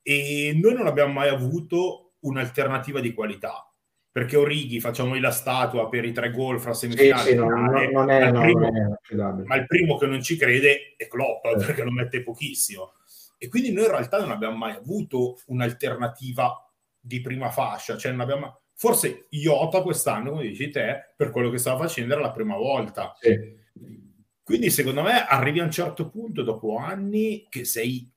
[0.01, 3.69] e noi non abbiamo mai avuto un'alternativa di qualità
[4.11, 7.77] perché Orighi facciamo la statua per i tre gol fra semifinali sì, sì, no, non
[7.77, 11.67] è, no, primo, non è ma il primo che non ci crede è Klopp sì.
[11.67, 12.95] perché lo mette pochissimo
[13.39, 18.23] e quindi noi in realtà non abbiamo mai avuto un'alternativa di prima fascia cioè non
[18.23, 22.57] abbiamo forse Iota quest'anno come dici te per quello che stava facendo era la prima
[22.57, 23.39] volta sì.
[24.43, 28.11] quindi secondo me arrivi a un certo punto dopo anni che sei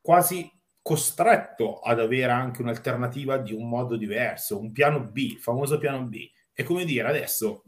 [0.00, 0.50] quasi
[0.82, 6.02] costretto ad avere anche un'alternativa di un modo diverso, un piano B, il famoso piano
[6.04, 6.28] B.
[6.52, 7.62] È come dire adesso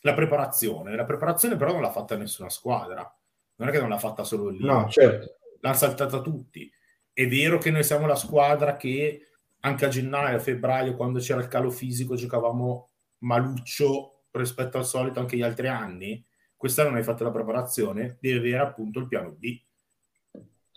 [0.00, 3.08] la preparazione, la preparazione però non l'ha fatta nessuna squadra,
[3.56, 5.38] non è che non l'ha fatta solo lì, no, certo.
[5.60, 6.70] l'hanno saltata tutti.
[7.12, 9.22] È vero che noi siamo la squadra che
[9.60, 15.18] anche a gennaio, a febbraio, quando c'era il calo fisico, giocavamo maluccio rispetto al solito
[15.18, 16.24] anche gli altri anni.
[16.56, 19.65] Quest'anno non hai fatto la preparazione, devi avere appunto il piano B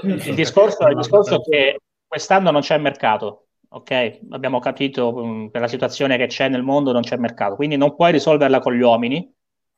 [0.04, 4.20] il discorso, il discorso è che quest'anno non c'è mercato, ok?
[4.30, 7.96] Abbiamo capito um, per la situazione che c'è nel mondo non c'è mercato, quindi non
[7.96, 9.32] puoi risolverla con gli uomini,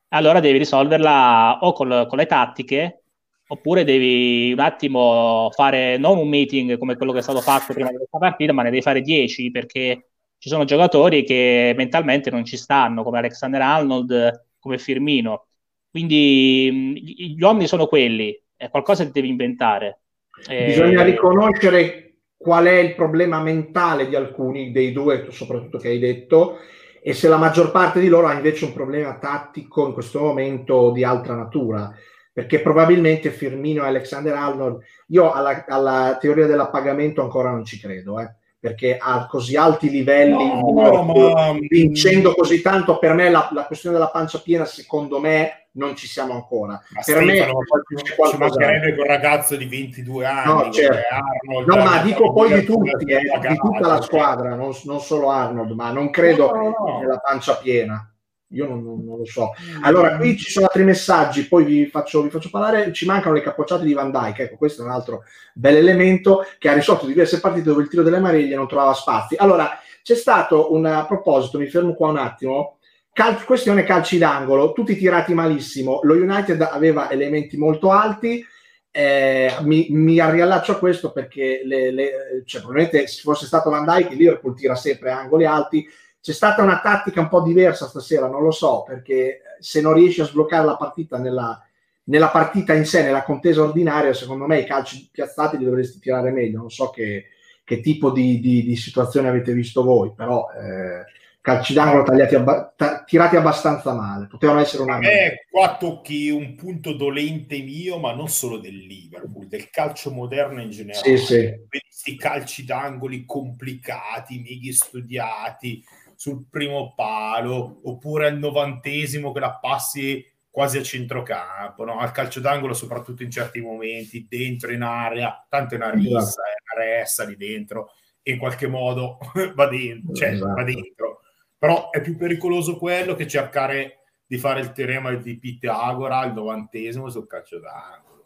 [0.08, 3.04] allora devi risolverla o con, con le tattiche
[3.48, 7.90] oppure devi un attimo fare non un meeting come quello che è stato fatto prima
[7.90, 10.08] di questa partita, ma ne devi fare 10 perché
[10.38, 15.46] ci sono giocatori che mentalmente non ci stanno, come Alexander Arnold, come Firmino.
[15.90, 20.01] Quindi mm, gli uomini sono quelli, è qualcosa che devi inventare.
[20.46, 26.58] Bisogna riconoscere qual è il problema mentale di alcuni dei due, soprattutto che hai detto,
[27.02, 30.90] e se la maggior parte di loro ha invece un problema tattico in questo momento
[30.90, 31.94] di altra natura.
[32.32, 38.18] Perché probabilmente Firmino e Alexander Arnold, io alla, alla teoria dell'appagamento ancora non ci credo,
[38.18, 41.58] eh perché a così alti livelli, no, no, ma...
[41.68, 46.06] vincendo così tanto, per me la, la, questione della pancia piena, secondo me, non ci
[46.06, 46.72] siamo ancora.
[46.72, 50.64] Ma per Stefano, me ci, ci mancherebbe quel ragazzo di 22 anni.
[50.66, 51.14] No, certo.
[51.14, 55.30] Arnold, no ma dico poi di tutti, eh, di tutta la squadra, non, non, solo
[55.30, 58.06] Arnold, ma non credo no, nella pancia piena.
[58.52, 59.52] Io non, non, non, lo so.
[59.62, 59.84] Mm.
[59.84, 62.92] Allora, qui ci sono altri messaggi, poi vi faccio, vi faccio, parlare.
[62.92, 64.42] Ci mancano le capocciate di Van Dyke.
[64.42, 65.22] Ecco, questo è un altro
[65.54, 69.36] bel elemento che ha risolto diverse partite dove il tiro delle Mariglie non trovava spazi.
[69.36, 69.70] Allora,
[70.02, 72.76] c'è stato un a proposito, mi fermo qua un attimo.
[73.12, 76.00] Cal- questione calci d'angolo, tutti tirati malissimo.
[76.02, 78.44] Lo United aveva elementi molto alti.
[78.90, 83.84] Eh, mi, mi riallaccio a questo perché le, le, cioè, probabilmente se fosse stato Van
[83.84, 85.86] Dyke, Liverpool tira sempre angoli alti
[86.22, 90.20] c'è stata una tattica un po' diversa stasera, non lo so, perché se non riesci
[90.20, 91.60] a sbloccare la partita nella,
[92.04, 96.30] nella partita in sé, nella contesa ordinaria, secondo me i calci piazzati li dovresti tirare
[96.30, 96.58] meglio.
[96.58, 97.24] Non so che,
[97.64, 101.04] che tipo di, di, di, situazione avete visto voi, però eh,
[101.42, 104.28] calci d'angolo tagliati abba- t- tirati abbastanza male.
[104.28, 104.98] Potevano essere una.
[104.98, 110.62] Me qua tocchi un punto dolente mio, ma non solo del Liverpool, del calcio moderno
[110.62, 111.16] in generale.
[111.16, 111.66] Sì, sì.
[111.68, 120.24] Questi calci d'angoli complicati, mighi studiati sul primo palo, oppure al novantesimo che la passi
[120.48, 121.98] quasi a centrocampo, no?
[121.98, 126.42] al calcio d'angolo soprattutto in certi momenti, dentro in area, tanto è una rissa, esatto.
[126.42, 127.88] è una ressa lì dentro,
[128.22, 129.18] e in qualche modo
[129.56, 130.52] va dentro, cioè, esatto.
[130.52, 131.21] va dentro.
[131.62, 137.08] Però è più pericoloso quello che cercare di fare il teorema di Pitagora al novantesimo
[137.08, 138.24] sul calcio d'angolo.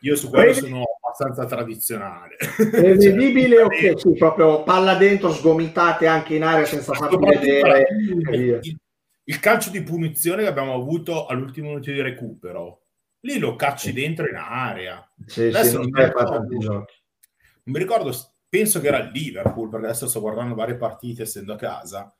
[0.00, 2.34] Io su quello sono abbastanza tradizionale.
[2.56, 7.86] Prevedibile cioè, o che sì, proprio palla dentro, sgomitate anche in aria senza farti vedere.
[8.32, 8.76] Il,
[9.22, 12.86] il, calcio di punizione che abbiamo avuto all'ultimo minuto di recupero,
[13.20, 15.08] lì lo cacci dentro in area.
[15.24, 16.84] Sì, adesso sì, non, mi ricordo, non
[17.62, 18.12] mi ricordo,
[18.48, 22.12] penso che era il Liverpool, perché adesso sto guardando varie partite essendo a casa,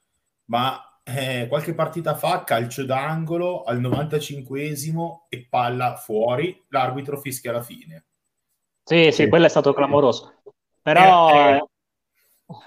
[0.51, 7.63] ma eh, qualche partita fa calcio d'angolo al 95esimo e palla fuori, l'arbitro fischia alla
[7.63, 8.05] fine.
[8.83, 10.43] Sì, sì, quello è stato clamoroso.
[10.83, 11.31] Però...
[11.31, 11.65] Eh, eh,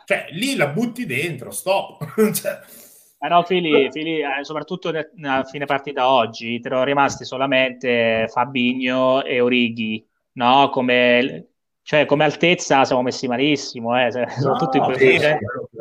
[0.06, 2.06] cioè, lì la butti dentro, stop.
[2.34, 2.60] cioè...
[3.18, 9.40] Però Fili, Fili eh, soprattutto a fine partita oggi, te erano rimasti solamente Fabigno e
[9.40, 10.70] Orighi, no?
[10.70, 11.53] Come,
[11.86, 14.10] cioè, come altezza siamo messi malissimo, eh?
[14.10, 15.20] soprattutto no, in questo sì,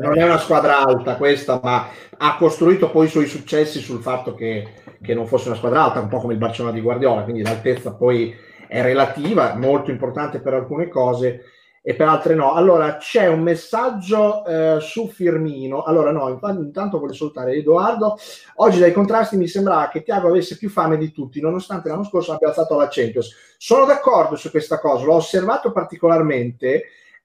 [0.00, 1.86] Non è una squadra alta questa, ma
[2.18, 4.66] ha costruito poi i suoi successi sul fatto che,
[5.00, 7.94] che non fosse una squadra alta, un po' come il Barcellona di Guardiola, quindi l'altezza
[7.94, 8.34] poi
[8.66, 11.44] è relativa, molto importante per alcune cose.
[11.82, 12.54] E per altre no.
[12.54, 15.82] Allora c'è un messaggio eh, su Firmino.
[15.82, 18.16] Allora, no, intanto voglio salutare Edoardo.
[18.56, 22.32] Oggi dai contrasti mi sembrava che Tiago avesse più fame di tutti, nonostante l'anno scorso
[22.32, 23.34] abbia alzato la Champions.
[23.58, 26.84] Sono d'accordo su questa cosa, l'ho osservato particolarmente.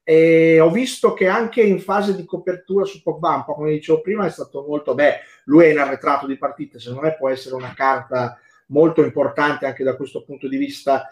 [0.09, 4.25] E ho visto che anche in fase di copertura su Pogba, un come dicevo prima,
[4.25, 5.15] è stato molto beh.
[5.45, 9.83] Lui è in arretrato di partite, secondo me può essere una carta molto importante anche
[9.83, 11.07] da questo punto di vista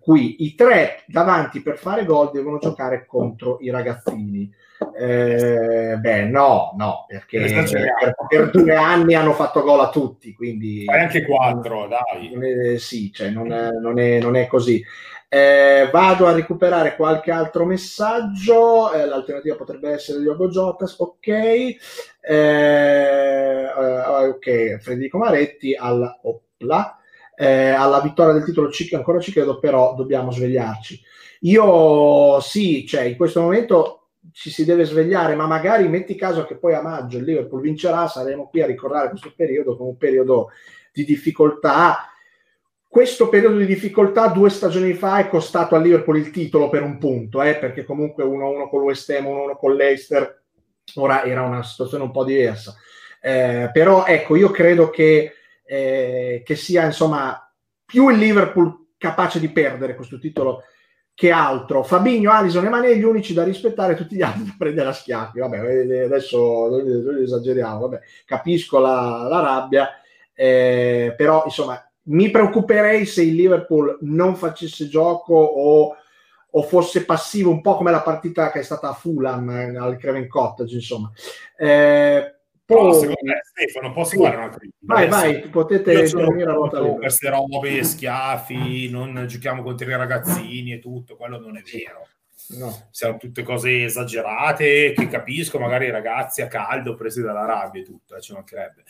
[0.00, 4.52] qui i tre davanti per fare gol devono giocare contro i ragazzini.
[4.98, 10.84] Eh, beh, no, no, perché per, per, due anni hanno fatto gol a tutti, quindi...
[10.84, 12.32] Fai anche quattro, dai.
[12.32, 14.82] Eh, sì, cioè, non, è, non, è, non, è, così.
[15.28, 18.92] Eh, vado a recuperare qualche altro messaggio.
[18.92, 21.28] Eh, l'alternativa potrebbe essere Diogo Jotas, ok.
[21.28, 21.76] Eh,
[22.20, 26.95] eh, ok, Federico Maretti alla Opla
[27.36, 31.00] eh, alla vittoria del titolo ci, ancora ci credo, però dobbiamo svegliarci.
[31.40, 36.56] Io sì, cioè in questo momento ci si deve svegliare, ma magari metti caso che
[36.56, 40.50] poi a maggio il Liverpool vincerà, saremo qui a ricordare questo periodo come un periodo
[40.92, 42.10] di difficoltà.
[42.88, 46.96] Questo periodo di difficoltà due stagioni fa è costato al Liverpool il titolo per un
[46.96, 50.42] punto, eh, perché comunque 1-1 con l'West Ham, 1-1 con l'Eister,
[50.94, 52.74] ora era una situazione un po' diversa.
[53.20, 55.32] Eh, però ecco, io credo che
[55.66, 57.40] eh, che sia insomma
[57.84, 60.62] più il Liverpool capace di perdere questo titolo
[61.16, 61.82] che altro.
[61.82, 65.38] Fabigno, Alison e Mane gli unici da rispettare, tutti gli altri da prendere a schiaffi.
[65.40, 69.88] Vabbè, adesso non esageriamo, vabbè, capisco la, la rabbia,
[70.34, 75.96] eh, però insomma mi preoccuperei se il Liverpool non facesse gioco o,
[76.50, 79.96] o, fosse passivo, un po' come la partita che è stata a Fulham eh, al
[79.96, 81.10] Craven Cottage, insomma.
[81.56, 82.35] Eh,
[82.66, 84.22] poi, secondo me, Stefano, posso sì.
[84.22, 84.76] fare una critica?
[84.80, 90.80] Vai, vai, potete venire a ruota Queste robe, schiaffi, non giochiamo contro i ragazzini e
[90.80, 92.08] tutto, quello non è vero.
[92.58, 92.88] No.
[92.90, 97.84] Siamo tutte cose esagerate che capisco, magari i ragazzi a caldo presi dalla rabbia e
[97.84, 98.82] tutto, eh, ci mancherebbe.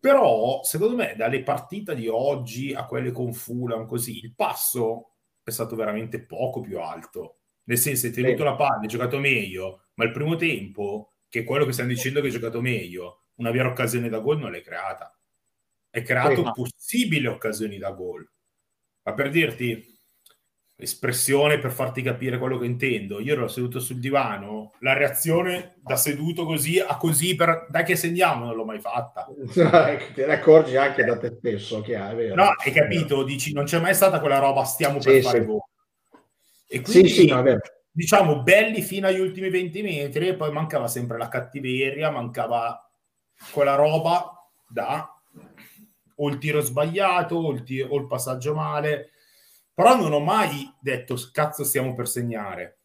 [0.00, 5.12] Però, secondo me, dalle partite di oggi a quelle con Fulham, così, il passo
[5.44, 7.36] è stato veramente poco più alto.
[7.64, 8.50] Nel senso, hai tenuto Beh.
[8.50, 12.26] la palla, hai giocato meglio, ma il primo tempo che quello che stiamo dicendo che
[12.26, 15.12] hai giocato meglio, una vera occasione da gol non l'hai creata.
[15.90, 18.24] Hai creato sì, possibili occasioni da gol.
[19.02, 19.98] Ma per dirti,
[20.76, 25.96] espressione per farti capire quello che intendo, io ero seduto sul divano, la reazione da
[25.96, 29.26] seduto così a così per dai che segniamo non l'ho mai fatta.
[30.14, 32.36] Te ne accorgi anche da te stesso che hai, vero?
[32.36, 35.44] No, hai capito, dici non c'è mai stata quella roba stiamo per sì, fare sì.
[35.44, 35.60] gol.
[36.68, 37.60] E quindi, sì, sì, no, è vero
[37.94, 42.90] diciamo, belli fino agli ultimi 20 metri e poi mancava sempre la cattiveria, mancava
[43.52, 45.08] quella roba da
[46.16, 49.10] o il tiro sbagliato o il, tiro, o il passaggio male.
[49.72, 52.78] Però non ho mai detto cazzo stiamo per segnare.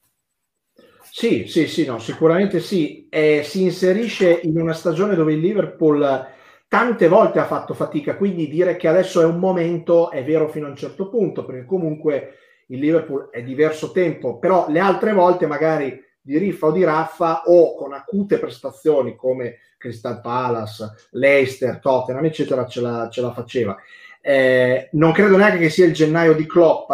[1.12, 3.08] Sì, sì, sì, no, sicuramente sì.
[3.10, 6.28] Eh, si inserisce in una stagione dove il Liverpool
[6.67, 10.67] tante volte ha fatto fatica, quindi dire che adesso è un momento è vero fino
[10.67, 12.36] a un certo punto, perché comunque
[12.69, 17.43] il Liverpool è diverso tempo, però le altre volte magari di riffa o di raffa
[17.45, 23.77] o con acute prestazioni come Crystal Palace, Leicester, Tottenham, eccetera, ce la, ce la faceva.
[24.21, 26.91] Eh, non credo neanche che sia il gennaio di Klopp,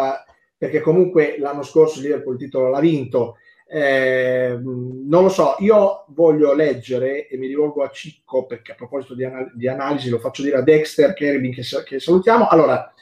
[0.58, 3.38] perché comunque l'anno scorso il Liverpool il titolo l'ha vinto.
[3.68, 9.16] Eh, non lo so, io voglio leggere e mi rivolgo a Cicco perché a proposito
[9.16, 12.48] di, anal- di analisi lo faccio dire a Dexter Kervin che, che salutiamo.
[12.48, 12.94] Allora,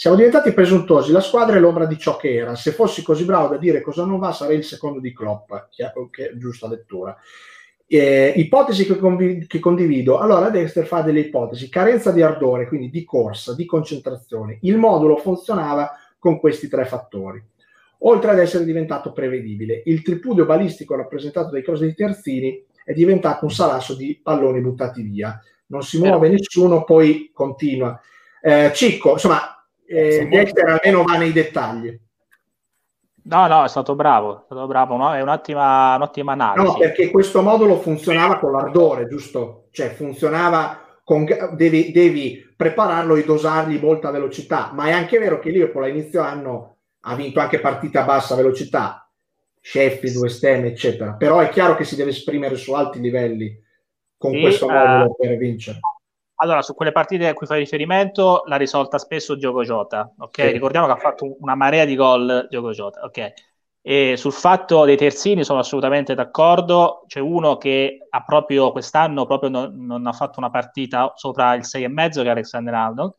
[0.00, 2.54] siamo diventati presuntuosi, la squadra è l'ombra di ciò che era.
[2.54, 5.92] Se fossi così bravo da dire cosa non va, sarei il secondo di Klopp, che,
[6.10, 7.14] che è giusta lettura.
[7.86, 10.16] Eh, ipotesi che, conv- che, condivido.
[10.16, 11.68] Allora, Dexter fa delle ipotesi.
[11.68, 14.56] Carenza di ardore, quindi di corsa, di concentrazione.
[14.62, 17.44] Il modulo funzionava con questi tre fattori.
[17.98, 23.44] Oltre ad essere diventato prevedibile, il tripudio balistico rappresentato dai cross dei terzini è diventato
[23.44, 25.38] un salasso di palloni buttati via.
[25.66, 28.00] Non si muove nessuno, poi continua.
[28.40, 29.59] Eh, Cicco, insomma,
[29.90, 31.98] eh, Dexter almeno va nei dettagli.
[33.22, 35.12] No, no, è stato bravo, è stato bravo, no?
[35.12, 36.64] è un'ottima, un'ottima analisi.
[36.64, 39.66] No, perché questo modulo funzionava con l'ardore, giusto?
[39.70, 41.26] Cioè funzionava con...
[41.52, 46.22] Devi, devi prepararlo e dosargli molta velocità, ma è anche vero che Liverpool a inizio
[46.22, 49.08] anno ha vinto anche partite a bassa velocità,
[49.60, 53.54] Sheffield, West Ham, eccetera, però è chiaro che si deve esprimere su alti livelli
[54.16, 55.80] con sì, questo modulo uh, per vincere.
[56.42, 60.40] Allora, su quelle partite a cui fai riferimento l'ha risolta spesso Gioco Jota, ok?
[60.40, 60.52] Sì.
[60.52, 63.32] Ricordiamo che ha fatto una marea di gol Gioco Jota, ok?
[63.82, 67.04] E sul fatto dei terzini sono assolutamente d'accordo.
[67.06, 71.64] C'è uno che ha proprio quest'anno proprio non, non ha fatto una partita sopra il
[71.66, 73.14] 6,5 che è Alexander Arnold.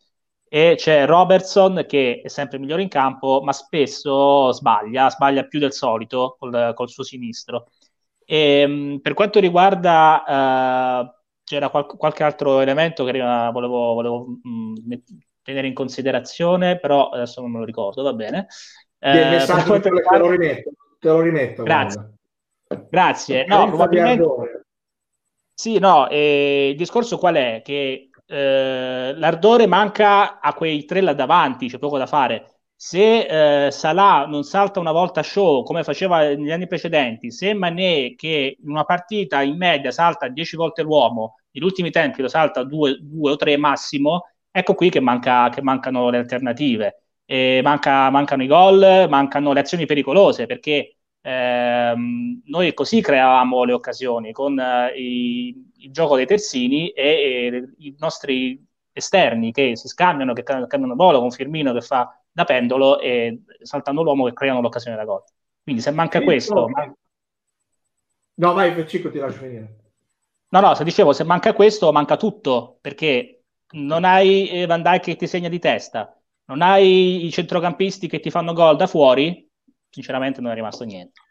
[0.48, 5.74] e c'è Robertson che è sempre migliore in campo, ma spesso sbaglia, sbaglia più del
[5.74, 7.70] solito col, col suo sinistro.
[8.26, 11.21] E, ehm, per quanto riguarda, uh,
[11.52, 14.94] c'era qual- qualche altro elemento che volevo, volevo mh,
[15.42, 18.48] tenere in considerazione, però adesso non me lo ricordo, va bene.
[19.00, 20.10] Eh, il messaggio te, riguarda...
[20.12, 21.64] te, lo rimetto, te lo rimetto.
[21.64, 22.14] Grazie.
[22.90, 23.46] Grazie.
[23.46, 24.66] No, probabilmente...
[25.54, 27.62] Sì, no, eh, il discorso qual è?
[27.64, 32.62] Che eh, l'ardore manca a quei tre là davanti, c'è poco da fare.
[32.74, 38.16] Se eh, Salah non salta una volta show come faceva negli anni precedenti, se Mané
[38.16, 42.64] che in una partita in media salta 10 volte l'uomo, negli ultimi tempi lo salta
[42.64, 46.96] due, due o tre massimo, ecco qui che, manca, che mancano le alternative.
[47.64, 54.32] Manca, mancano i gol, mancano le azioni pericolose perché ehm, noi così creavamo le occasioni
[54.34, 58.62] con eh, i, il gioco dei terzini e, e, i nostri
[58.92, 64.04] esterni che si scambiano, che cambiano volo con Firmino che fa da pendolo e saltando
[64.04, 65.24] l'uomo che creano l'occasione da gol.
[65.64, 66.68] Quindi se manca questo...
[66.68, 66.94] Ma...
[68.34, 69.81] No, vai, Cico, ti lascio venire.
[70.52, 75.02] No, no, se dicevo, se manca questo, manca tutto, perché non hai eh, Van Dijk
[75.02, 76.14] che ti segna di testa,
[76.46, 79.50] non hai i centrocampisti che ti fanno gol da fuori,
[79.90, 81.22] sinceramente non è rimasto niente.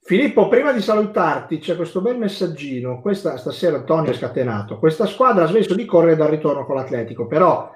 [0.00, 3.00] Filippo, prima di salutarti, c'è questo bel messaggino.
[3.00, 4.78] Questa, stasera Antonio è scatenato.
[4.78, 7.68] Questa squadra ha smesso di correre dal ritorno con l'Atletico, però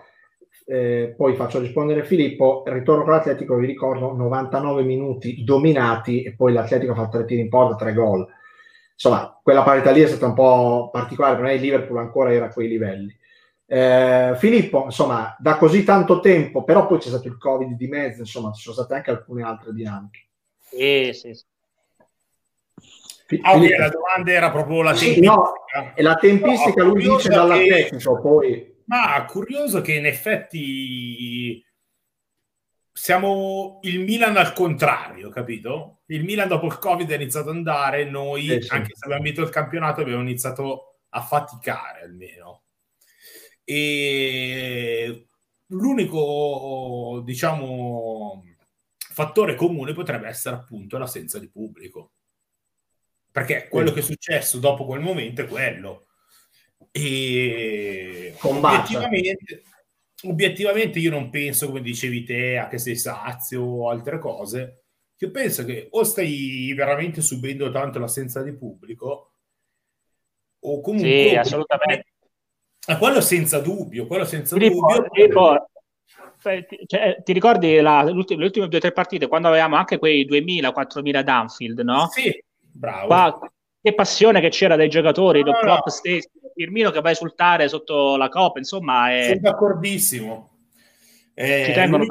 [0.66, 2.62] eh, poi faccio rispondere Filippo.
[2.66, 7.40] Il ritorno con l'Atletico, vi ricordo, 99 minuti dominati e poi l'Atletico fa tre tiri
[7.40, 8.24] in porta, tre gol.
[9.02, 12.44] Insomma, quella parità lì è stata un po' particolare, per me il Liverpool ancora era
[12.46, 13.16] a quei livelli.
[13.64, 18.20] Eh, Filippo, insomma, da così tanto tempo, però poi c'è stato il Covid di mezzo,
[18.20, 20.26] insomma, ci sono state anche alcune altre dinamiche.
[20.58, 21.44] Sì, sì, sì.
[23.40, 25.14] Ah, okay, la domanda era proprio la tempistica.
[25.14, 25.52] Sì, no,
[25.94, 28.20] è la tempistica, no, lui dice dall'Atletico, che...
[28.20, 28.74] poi...
[28.84, 31.64] Ma curioso che in effetti
[33.00, 36.02] siamo il Milan al contrario, capito?
[36.08, 38.70] Il Milan dopo il Covid è iniziato ad andare, noi, eh sì.
[38.74, 42.64] anche se abbiamo vinto il campionato, abbiamo iniziato a faticare almeno.
[43.64, 45.26] E
[45.68, 48.44] l'unico, diciamo,
[48.98, 52.12] fattore comune potrebbe essere appunto l'assenza di pubblico
[53.30, 56.08] perché quello che è successo dopo quel momento è quello.
[56.90, 59.62] E obiettivamente,
[60.24, 64.84] obiettivamente, io non penso, come dicevi te, a che sei sazio o altre cose.
[65.16, 69.32] Io penso che o stai veramente subendo tanto l'assenza di pubblico,
[70.60, 71.28] o comunque.
[71.28, 72.06] Sì, assolutamente.
[72.86, 75.10] A quello senza dubbio, quello senza Filippo, dubbio.
[75.12, 75.70] Filippo,
[76.86, 81.22] cioè, ti ricordi la, le ultime due o tre partite quando avevamo anche quei 2000-4000
[81.22, 82.08] Danfield, no?
[82.10, 82.32] Sì,
[82.72, 83.06] Bravo.
[83.06, 83.52] Qua,
[83.82, 85.90] che passione che c'era dai giocatori, no, Klopp no.
[85.90, 86.28] stesso,
[86.60, 89.10] Firmino che va a esultare sotto la coppa, insomma...
[89.10, 89.24] È...
[89.28, 90.50] Sono d'accordissimo.
[91.32, 92.04] Eh, Ci tengono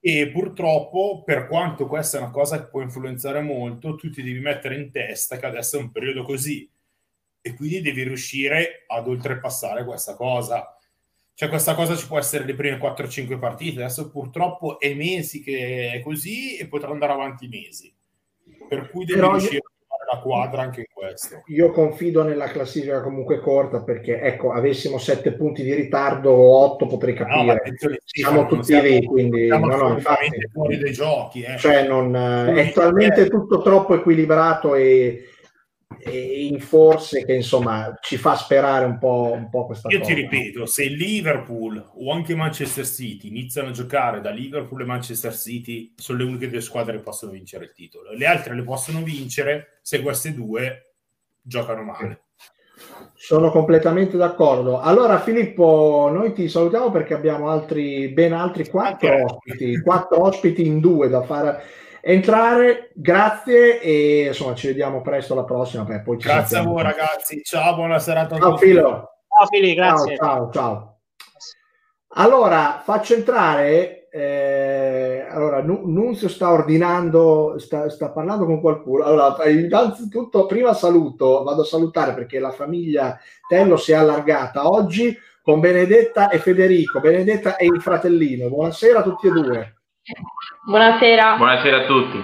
[0.00, 4.40] e purtroppo, per quanto questa è una cosa che può influenzare molto, tu ti devi
[4.40, 6.68] mettere in testa che adesso è un periodo così
[7.40, 10.76] e quindi devi riuscire ad oltrepassare questa cosa.
[11.34, 13.82] Cioè, questa cosa ci può essere le prime 4-5 partite.
[13.82, 17.94] Adesso purtroppo è mesi che è così e potrà andare avanti mesi.
[18.68, 19.77] Per cui devi Però riuscire io
[20.18, 21.42] la quadra anche in questo.
[21.46, 26.86] Io confido nella classifica comunque corta perché ecco, avessimo sette punti di ritardo o otto
[26.86, 27.62] potrei capire.
[27.64, 31.42] No, siamo tutti siamo, lì, quindi siamo no, no, infatti, fuori dai giochi.
[31.42, 31.56] Eh.
[31.56, 33.28] Cioè non, è talmente eh.
[33.28, 35.24] tutto troppo equilibrato e
[36.16, 40.12] in forze che insomma ci fa sperare un po', un po questa Io cosa.
[40.12, 45.34] ti ripeto, se Liverpool o anche Manchester City iniziano a giocare da Liverpool e Manchester
[45.34, 48.12] City, sono le uniche due squadre che possono vincere il titolo.
[48.12, 50.94] Le altre le possono vincere se queste due
[51.42, 52.22] giocano male.
[53.14, 54.78] Sono completamente d'accordo.
[54.80, 60.78] Allora, Filippo, noi ti salutiamo perché abbiamo altri, ben altri quattro ospiti, quattro ospiti in
[60.78, 61.62] due da fare
[62.00, 62.90] entrare.
[62.94, 65.84] Grazie e insomma ci vediamo presto alla prossima.
[65.84, 68.66] Beh, poi grazie a voi ragazzi, ciao, buona serata a ciao, tutti.
[68.66, 68.90] Filo.
[69.28, 70.16] Ciao Fili, grazie.
[70.16, 70.98] Ciao, ciao, ciao.
[72.14, 74.08] Allora, faccio entrare.
[74.10, 79.04] Eh, allora, Nunzio sta ordinando, sta, sta, parlando con qualcuno.
[79.04, 85.16] Allora, innanzitutto, prima saluto, vado a salutare perché la famiglia Tello si è allargata oggi
[85.42, 87.00] con Benedetta e Federico.
[87.00, 88.48] Benedetta e il fratellino.
[88.48, 89.77] Buonasera a tutti e due.
[90.64, 91.36] Buonasera.
[91.36, 92.18] Buonasera a tutti.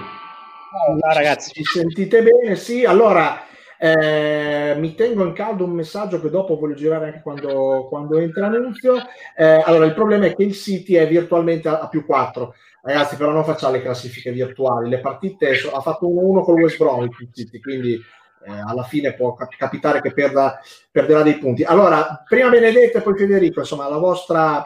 [0.99, 1.51] Ciao ragazzi.
[1.53, 2.55] Ci sentite bene?
[2.55, 3.43] Sì, allora
[3.77, 8.47] eh, mi tengo in caldo un messaggio che dopo voglio girare anche quando, quando entra
[8.47, 8.95] Nunzio.
[9.37, 12.55] Eh, allora, il problema è che il City è virtualmente a, a più 4.
[12.81, 14.89] Ragazzi, però non facciamo le classifiche virtuali.
[14.89, 19.13] Le partite so, ha fatto 1-1 con West Bromwich il City, quindi eh, alla fine
[19.13, 20.59] può cap- capitare che perda,
[20.91, 21.63] perderà dei punti.
[21.63, 24.65] Allora, prima Benedetta e poi Federico, insomma, la vostra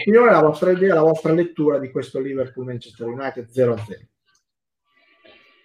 [0.00, 3.76] opinione, la vostra idea, la vostra lettura di questo Liverpool-Manchester United 0-0.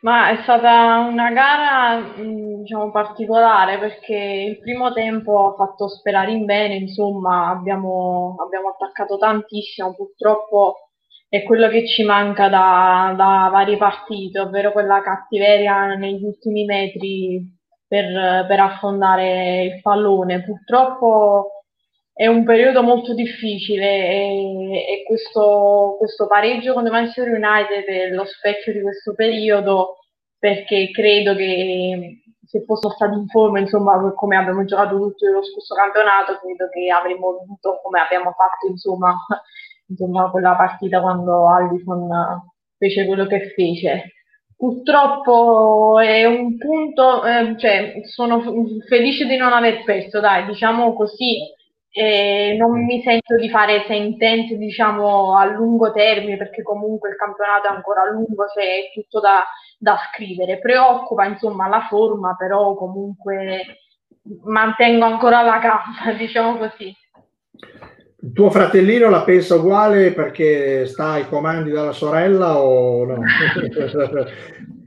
[0.01, 6.45] Ma è stata una gara diciamo, particolare perché il primo tempo ha fatto sperare in
[6.45, 10.89] bene, insomma abbiamo, abbiamo attaccato tantissimo, purtroppo
[11.29, 17.59] è quello che ci manca da, da varie partite, ovvero quella cattiveria negli ultimi metri
[17.87, 20.43] per, per affondare il pallone.
[20.43, 21.60] Purtroppo
[22.13, 28.09] è un periodo molto difficile e, e questo, questo, pareggio con il Manchester United è
[28.09, 29.97] lo specchio di questo periodo
[30.37, 35.73] perché credo che se fossimo stati in forma, insomma, come abbiamo giocato tutto lo scorso
[35.73, 39.15] campionato, credo che avremmo vinto come abbiamo fatto, insomma,
[39.87, 42.09] insomma quella partita quando Allison
[42.77, 44.15] fece quello che fece.
[44.57, 48.41] Purtroppo è un punto, eh, cioè sono
[48.87, 51.37] felice di non aver perso, dai, diciamo così,
[51.93, 57.67] e non mi sento di fare sentenze diciamo a lungo termine perché comunque il campionato
[57.67, 59.43] è ancora lungo, c'è cioè tutto da,
[59.77, 60.59] da scrivere.
[60.59, 63.79] Preoccupa insomma la forma, però comunque
[64.45, 66.95] mantengo ancora la gamba, diciamo così.
[68.23, 73.15] Il tuo fratellino la pensa uguale perché sta ai comandi della sorella o no?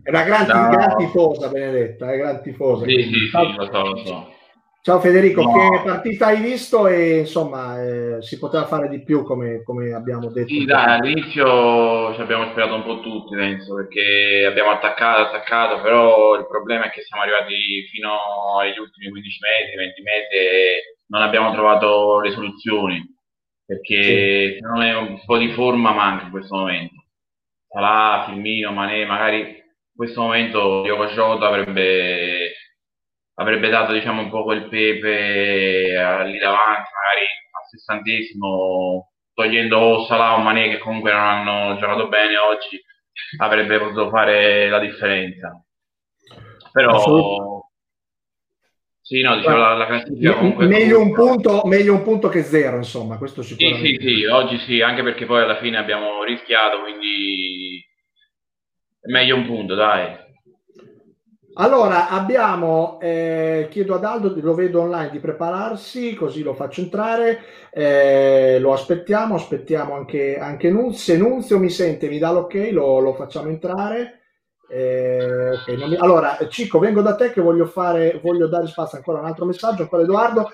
[0.03, 0.71] è una gran, no.
[0.71, 2.87] gran tifosa, Benedetta, è gran tifosa.
[2.87, 4.33] Sì, sì, sì, lo so, lo so.
[4.85, 5.51] Ciao Federico, no.
[5.51, 10.31] che partita hai visto e insomma eh, si poteva fare di più come, come abbiamo
[10.31, 10.49] detto?
[10.49, 16.37] Sì, dai, all'inizio ci abbiamo sperato un po' tutti, penso, perché abbiamo attaccato, attaccato, però
[16.37, 21.23] il problema è che siamo arrivati fino agli ultimi 15 mesi, 20 mesi e non
[21.23, 23.03] abbiamo trovato le soluzioni,
[23.65, 24.55] perché sì.
[24.61, 27.07] secondo me un po' di forma manca in questo momento.
[27.69, 32.44] Salà, Firmino, Manè, magari in questo momento Diogo Jota avrebbe
[33.35, 40.35] avrebbe dato diciamo un po' quel pepe eh, lì davanti, magari al sessantesimo, togliendo Salah
[40.35, 42.81] o Mané che comunque non hanno giocato bene oggi,
[43.39, 45.63] avrebbe potuto fare la differenza.
[46.73, 47.63] Però
[49.01, 52.77] sì, no, diciamo la, la classifica comunque meglio un, punto, meglio un punto che zero,
[52.77, 53.87] insomma, questo sicuramente.
[53.87, 57.87] Sì, sì, sì, oggi sì, anche perché poi alla fine abbiamo rischiato, quindi
[59.03, 60.24] meglio un punto, dai.
[61.57, 67.43] Allora, abbiamo, eh, chiedo ad Aldo, lo vedo online, di prepararsi, così lo faccio entrare,
[67.71, 72.99] eh, lo aspettiamo, aspettiamo anche, anche Nunzio, se Nunzio mi sente, mi dà l'ok, lo,
[72.99, 74.23] lo facciamo entrare.
[74.69, 75.95] Eh, okay, mi...
[75.95, 79.45] Allora, Cico, vengo da te che voglio, fare, voglio dare spazio ancora a un altro
[79.45, 80.51] messaggio, ancora Edoardo.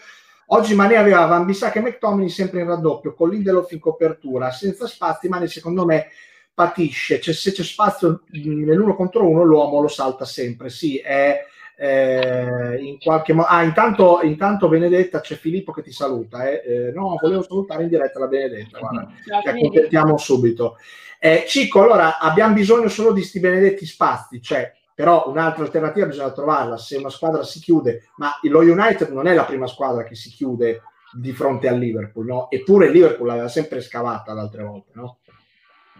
[0.48, 4.86] Oggi Mane aveva Van Bissaka e McTominay sempre in raddoppio, con Lindelof in copertura, senza
[4.86, 6.08] spazi, Mane secondo me
[6.52, 11.44] patisce, cioè, se c'è spazio nell'uno contro uno l'uomo lo salta sempre, sì, è
[11.76, 13.48] eh, in qualche modo...
[13.48, 16.62] Ah, intanto, intanto Benedetta c'è Filippo che ti saluta, eh.
[16.64, 20.76] Eh, no, volevo salutare in diretta la Benedetta, guarda, ti accontentiamo subito.
[21.18, 26.30] Eh, Cico, allora abbiamo bisogno solo di sti benedetti spazi, cioè però un'altra alternativa bisogna
[26.30, 30.14] trovarla se una squadra si chiude, ma lo United non è la prima squadra che
[30.14, 30.82] si chiude
[31.12, 32.50] di fronte al Liverpool, no?
[32.50, 35.19] Eppure il Liverpool l'aveva sempre scavata le altre volte, no?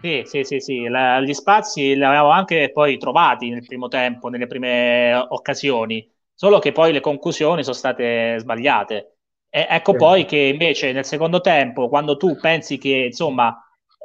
[0.01, 0.87] Sì, sì, sì, sì.
[0.87, 6.57] La, gli spazi li avevamo anche poi trovati nel primo tempo, nelle prime occasioni, solo
[6.57, 9.17] che poi le conclusioni sono state sbagliate.
[9.47, 9.97] E ecco sì.
[9.97, 13.55] poi che invece nel secondo tempo, quando tu pensi che insomma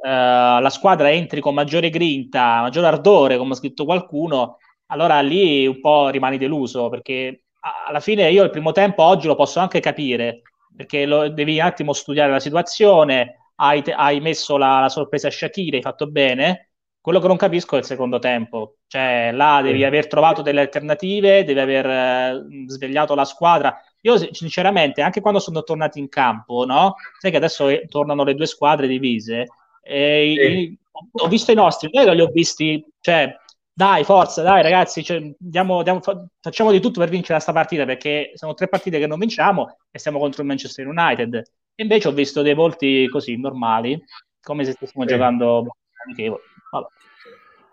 [0.04, 5.66] eh, la squadra entri con maggiore grinta, maggiore ardore, come ha scritto qualcuno, allora lì
[5.66, 7.44] un po' rimani deluso, perché
[7.88, 10.42] alla fine io il primo tempo oggi lo posso anche capire,
[10.76, 15.28] perché lo, devi un attimo studiare la situazione, hai, te- hai messo la, la, sorpresa
[15.28, 16.70] a Shakira, hai fatto bene.
[17.00, 21.44] Quello che non capisco è il secondo tempo, cioè là devi aver trovato delle alternative,
[21.44, 23.80] devi aver eh, svegliato la squadra.
[24.00, 26.94] Io sinceramente, anche quando sono tornati in campo, no?
[27.20, 29.46] Sai che adesso eh, tornano le due squadre divise.
[29.82, 30.78] E sì.
[31.22, 33.32] ho visto i nostri, noi li ho visti, cioè,
[33.72, 36.00] dai, forza, dai ragazzi, cioè, diamo, diamo,
[36.40, 39.98] facciamo di tutto per vincere questa partita perché sono tre partite che non vinciamo e
[39.98, 41.42] siamo contro il Manchester United.
[41.76, 44.02] Invece ho visto dei volti così normali,
[44.42, 45.10] come se stessimo sì.
[45.10, 45.76] giocando.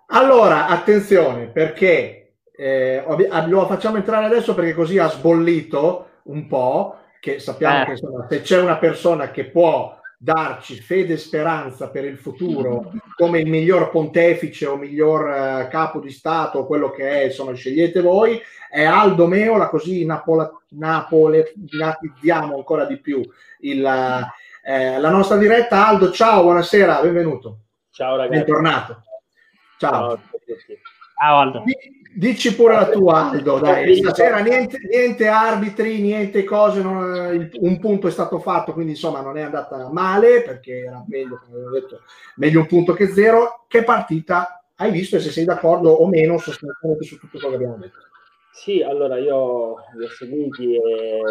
[0.08, 3.04] Allora, attenzione, perché eh,
[3.48, 7.86] lo facciamo entrare adesso perché così ha sbollito un po', che sappiamo eh.
[7.86, 12.94] che insomma, se c'è una persona che può darci fede e speranza per il futuro
[13.18, 17.52] come il miglior pontefice o miglior uh, capo di Stato o quello che è, insomma,
[17.52, 23.22] scegliete voi, è Aldo Meola, così napola- napoletanizziamo ancora di più
[23.60, 23.86] il,
[24.64, 25.88] eh, la nostra diretta.
[25.88, 27.58] Aldo, ciao, buonasera, benvenuto.
[27.90, 28.38] Ciao ragazzi.
[28.38, 29.04] Bentornato.
[29.78, 29.92] Ciao.
[29.92, 30.20] ciao
[31.16, 31.64] Ah, Aldo.
[32.16, 33.60] Dici pure la tua, Aldo.
[33.60, 36.82] Dai, stasera niente, niente arbitri, niente cose.
[36.82, 41.42] Non, un punto è stato fatto, quindi insomma non è andata male perché era meglio,
[41.44, 42.02] come avevo detto,
[42.36, 43.66] meglio un punto che zero.
[43.68, 47.56] Che partita hai visto e se sei d'accordo o meno sostanzialmente su tutto quello che
[47.56, 47.98] abbiamo detto?
[48.52, 51.22] Sì, allora io li ho seguiti e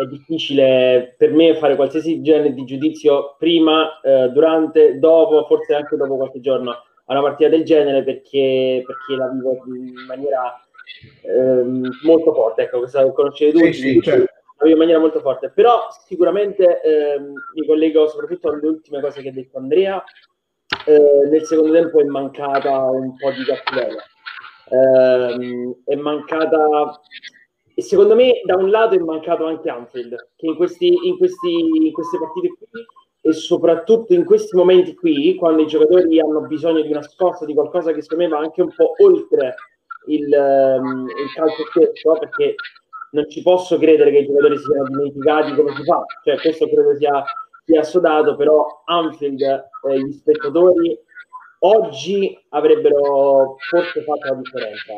[0.00, 5.96] è difficile per me fare qualsiasi genere di giudizio prima, eh, durante, dopo, forse anche
[5.96, 10.62] dopo qualche giorno a una partita del genere perché, perché la vivo in maniera
[11.22, 12.62] ehm, molto forte.
[12.62, 14.32] Ecco, questa conoscete tutti, sì, sì, certo.
[14.58, 15.50] la vivo in maniera molto forte.
[15.50, 20.02] Però sicuramente ehm, mi collego soprattutto alle ultime cose che ha detto Andrea.
[20.86, 24.04] Eh, nel secondo tempo è mancata un po' di cattiveria
[24.70, 27.00] ehm, è mancata
[27.74, 31.50] e secondo me da un lato è mancato anche Anfield che in, questi, in, questi,
[31.86, 32.84] in queste partite qui
[33.20, 37.54] e soprattutto in questi momenti qui quando i giocatori hanno bisogno di una scossa di
[37.54, 39.54] qualcosa che secondo me va anche un po' oltre
[40.06, 42.54] il, um, il calcio stesso perché
[43.10, 46.96] non ci posso credere che i giocatori siano dimenticati come si fa cioè questo credo
[46.96, 47.22] sia,
[47.64, 50.98] sia assodato però Anfield eh, gli spettatori
[51.60, 54.94] oggi avrebbero forse fatto la differenza.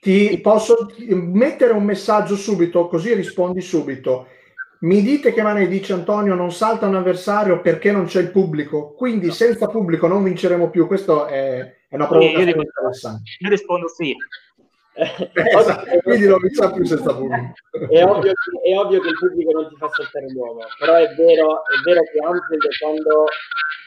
[0.00, 4.26] Ti posso mettere un messaggio subito, così rispondi subito.
[4.84, 8.92] Mi dite che Mane dice Antonio non salta un avversario perché non c'è il pubblico,
[8.92, 9.32] quindi no.
[9.32, 10.86] senza pubblico non vinceremo più.
[10.86, 13.30] Questo è, è una provocazione io, interessante.
[13.38, 14.14] Io rispondo sì.
[14.96, 17.52] Eh, esatto, quindi non mi sa più senza pubblico.
[17.90, 18.32] È ovvio,
[18.62, 22.00] è ovvio, che, il pubblico non ti fa saltare l'uomo, però è vero, è vero
[22.02, 23.24] che Anfield quando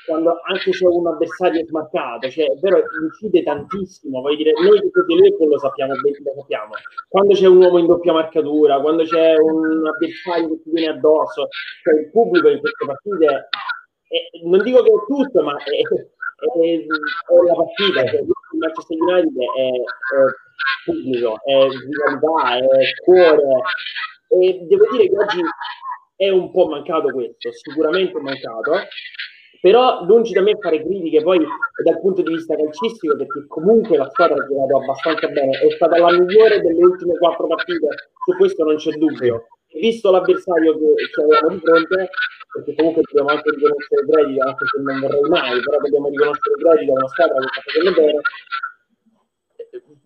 [0.07, 4.79] quando anche se un avversario è smarcato, cioè è vero, incide tantissimo, vuoi dire, noi
[4.79, 6.73] tutti di Liverpool lo sappiamo, lo sappiamo,
[7.09, 11.49] quando c'è un uomo in doppia marcatura, quando c'è un avversario che ti viene addosso,
[11.83, 13.49] cioè il pubblico in queste partite,
[14.07, 16.85] è, non dico che è tutto, ma è, è, è
[17.45, 19.71] la partita, cioè, il Manchester United è
[20.85, 23.61] pubblico, è vitalità, è cuore,
[24.29, 25.41] e devo dire che oggi
[26.15, 28.73] è un po' mancato questo, sicuramente mancato,
[29.61, 31.45] però lungi da me fare critiche poi
[31.83, 35.97] dal punto di vista calcistico perché comunque la squadra ha giocato abbastanza bene è stata
[35.97, 37.87] la migliore delle ultime quattro partite
[38.25, 39.47] su questo non c'è dubbio.
[39.73, 42.09] Visto l'avversario che, che avevamo di fronte
[42.53, 46.55] perché comunque dobbiamo anche riconoscere il credito anche se non vorrei mai però dobbiamo riconoscere
[46.57, 48.21] il credito a una squadra che sta facendo bene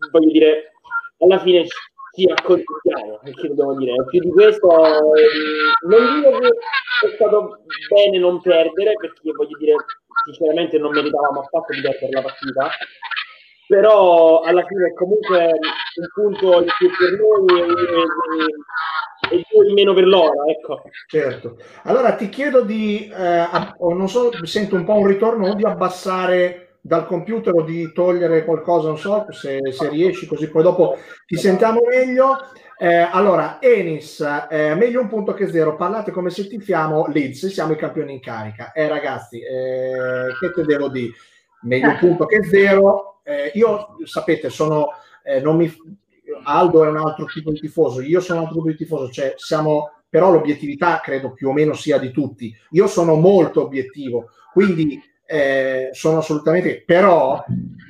[0.09, 0.73] voglio dire
[1.19, 1.65] alla fine
[2.13, 3.93] ci accontentiamo, che dobbiamo dire.
[4.09, 9.75] Più di questo, ehm, non dico che è stato bene non perdere, perché voglio dire,
[10.25, 12.69] sinceramente non meritavamo affatto di perdere la partita,
[13.67, 15.51] però alla fine è comunque
[15.95, 17.63] un punto in più per noi
[19.29, 20.81] e, due in meno per loro, ecco.
[21.07, 21.57] Certo.
[21.83, 23.47] Allora ti chiedo di, eh,
[23.79, 28.87] non so, sento un po' un ritorno di abbassare dal computer o di togliere qualcosa,
[28.87, 32.37] non so se, se riesci, così poi dopo ti sentiamo meglio.
[32.77, 34.19] Eh, allora, Enis,
[34.49, 38.19] eh, meglio un punto che zero, parlate come se tifiamo Leeds, siamo i campioni in
[38.19, 38.71] carica.
[38.71, 41.13] Eh ragazzi, eh, che te devo dire?
[41.61, 43.19] Meglio un punto che zero.
[43.23, 44.87] Eh, io, sapete, sono,
[45.23, 45.71] eh, non mi,
[46.43, 49.35] Aldo è un altro tipo di tifoso, io sono un altro tipo di tifoso, cioè
[49.37, 52.51] siamo, però l'obiettività credo più o meno sia di tutti.
[52.71, 54.99] Io sono molto obiettivo, quindi
[55.31, 57.41] eh, sono assolutamente, però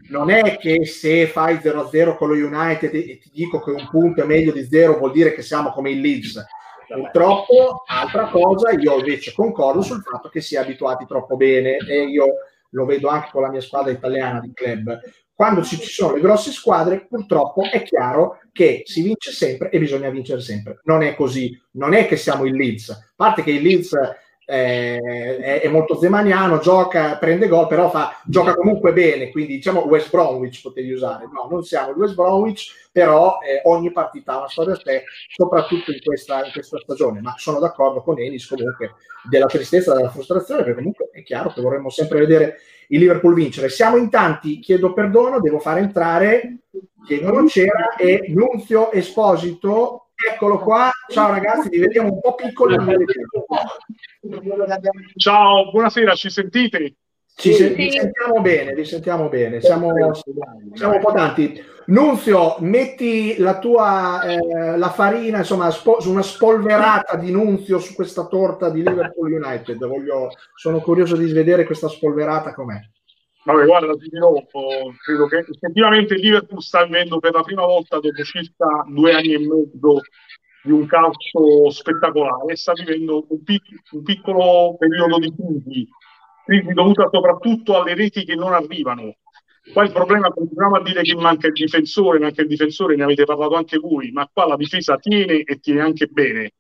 [0.10, 4.22] non è che se fai 0-0 con lo United e ti dico che un punto
[4.22, 6.46] è meglio di 0 vuol dire che siamo come il Leeds.
[6.88, 12.04] Purtroppo, altra cosa, io invece concordo sul fatto che si è abituati troppo bene e
[12.04, 12.26] io
[12.70, 15.00] lo vedo anche con la mia squadra italiana di club.
[15.34, 19.80] Quando ci, ci sono le grosse squadre, purtroppo è chiaro che si vince sempre e
[19.80, 20.80] bisogna vincere sempre.
[20.84, 22.90] Non è così, non è che siamo il Leeds.
[22.90, 23.96] A parte che il Leeds
[24.52, 30.10] eh, è, molto zemaniano, gioca, prende gol, però fa, gioca comunque bene, quindi diciamo West
[30.10, 31.30] Bromwich potevi usare.
[31.32, 35.04] No, non siamo il West Bromwich, però eh, ogni partita ha una storia a sé,
[35.34, 37.22] soprattutto in questa, in questa, stagione.
[37.22, 41.62] Ma sono d'accordo con Enis comunque della tristezza, della frustrazione, perché comunque è chiaro che
[41.62, 42.58] vorremmo sempre vedere
[42.90, 43.70] il Liverpool vincere.
[43.70, 46.64] Siamo in tanti, chiedo perdono, devo fare entrare
[47.08, 52.78] che non c'era e Nunzio Esposito Eccolo qua, ciao ragazzi, vi vediamo un po' piccoli.
[55.16, 56.96] Ciao, buonasera, ci sentite?
[57.34, 59.92] Ci sì, vi sentiamo bene, vi sentiamo bene, siamo,
[60.74, 61.60] siamo, un po' tanti.
[61.88, 68.28] Nunzio, metti la tua eh, la farina, insomma, spo, una spolverata di Nunzio su questa
[68.28, 69.84] torta di Liverpool United.
[69.88, 72.80] Voglio, sono curioso di vedere questa spolverata com'è.
[73.44, 74.34] Vabbè, guarda, ti dirò,
[75.04, 79.40] credo che effettivamente Liverpool sta vivendo per la prima volta dopo circa due anni e
[79.40, 80.02] mezzo
[80.64, 85.88] di un calcio spettacolare, sta vivendo un, pic- un piccolo periodo di crisi,
[86.46, 89.16] crisi dovuta soprattutto alle reti che non arrivano.
[89.74, 93.26] Qua il problema, continuiamo a dire che manca il difensore, manca il difensore, ne avete
[93.26, 96.54] parlato anche voi, ma qua la difesa tiene e tiene anche bene.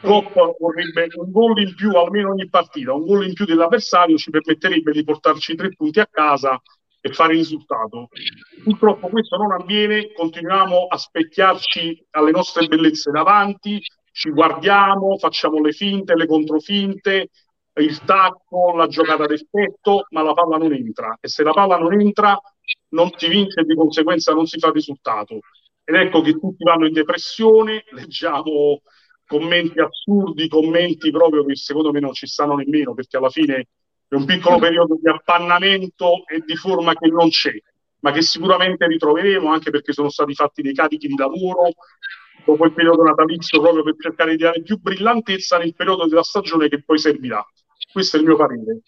[0.00, 4.30] Klopp vorrebbe un gol in più almeno ogni partita, un gol in più dell'avversario ci
[4.30, 6.60] permetterebbe di portarci tre punti a casa
[7.06, 8.08] e fare risultato.
[8.62, 13.80] Purtroppo questo non avviene, continuiamo a specchiarci alle nostre bellezze davanti,
[14.12, 17.28] ci guardiamo, facciamo le finte, le controfinte,
[17.74, 21.92] il tacco, la giocata d'effetto, ma la palla non entra e se la palla non
[22.00, 22.38] entra
[22.90, 25.38] non si vince e di conseguenza non si fa risultato.
[25.84, 28.80] Ed ecco che tutti vanno in depressione, leggiamo
[29.26, 33.68] commenti assurdi, commenti proprio che secondo me non ci stanno nemmeno perché alla fine
[34.08, 37.54] è un piccolo periodo di appannamento e di forma che non c'è,
[38.00, 41.72] ma che sicuramente ritroveremo anche perché sono stati fatti dei carichi di lavoro
[42.44, 46.68] dopo il periodo natalizio proprio per cercare di dare più brillantezza nel periodo della stagione
[46.68, 47.44] che poi servirà.
[47.92, 48.80] Questo è il mio parere.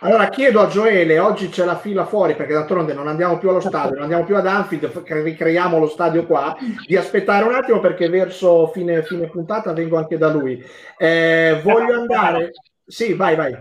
[0.00, 3.60] Allora chiedo a Gioele, oggi c'è la fila fuori perché d'altronde non andiamo più allo
[3.60, 8.08] stadio, non andiamo più ad Anfield, ricreiamo lo stadio qua, di aspettare un attimo perché
[8.08, 10.62] verso fine, fine puntata vengo anche da lui.
[10.98, 12.50] Eh, voglio andare...
[12.84, 13.56] Sì, vai, vai.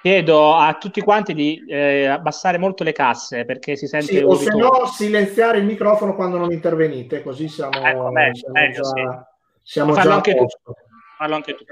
[0.00, 4.34] Chiedo a tutti quanti di eh, abbassare molto le casse perché si sente sì, o
[4.36, 8.88] se no silenziare il microfono quando non intervenite, così siamo, ecco, meglio, siamo meglio, già,
[8.88, 9.70] sì.
[9.72, 10.46] siamo già anche tu.
[11.18, 11.64] Fallo anche tu.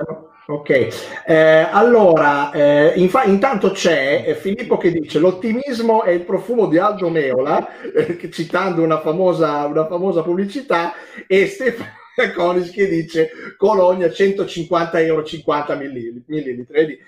[0.49, 0.89] Ok,
[1.24, 6.79] eh, allora eh, infa- intanto c'è eh, Filippo che dice l'ottimismo è il profumo di
[6.79, 10.95] Aldo Meola, eh, citando una famosa, una famosa pubblicità,
[11.29, 11.91] e Stefano
[12.35, 16.99] Conis che dice Colonia 150 euro 50 millilitri.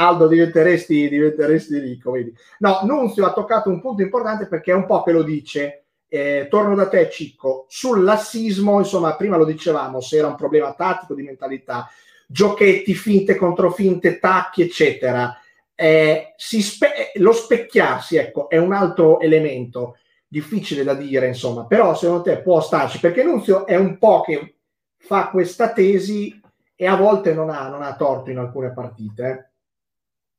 [0.00, 2.34] Aldo diventeresti, diventeresti ricco, vedi.
[2.60, 5.84] No, Nunzio ha toccato un punto importante perché è un po' che lo dice.
[6.08, 7.66] Eh, torno da te, Cicco.
[7.68, 11.88] Sul lassismo, insomma, prima lo dicevamo, se era un problema tattico di mentalità,
[12.26, 15.38] giochetti, finte contro finte, tacchi, eccetera.
[15.74, 22.22] Eh, spe- lo specchiarsi, ecco, è un altro elemento difficile da dire, insomma, però secondo
[22.22, 24.56] te può starci, perché Nunzio è un po' che
[24.96, 26.40] fa questa tesi
[26.74, 29.24] e a volte non ha, non ha torto in alcune partite.
[29.28, 29.49] Eh.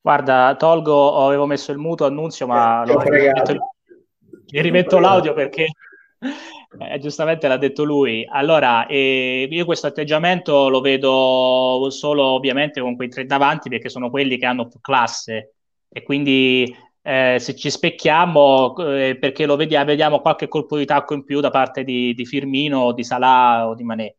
[0.03, 3.73] Guarda, tolgo, avevo messo il muto annunzio, ma eh, rimetto,
[4.47, 5.67] rimetto l'audio perché
[6.79, 8.27] eh, giustamente l'ha detto lui.
[8.27, 14.09] Allora, eh, io questo atteggiamento lo vedo solo ovviamente con quei tre davanti perché sono
[14.09, 15.53] quelli che hanno più classe.
[15.87, 21.13] E quindi eh, se ci specchiamo eh, perché lo vediamo, vediamo qualche colpo di tacco
[21.13, 24.11] in più da parte di, di Firmino, di Salah o di Manè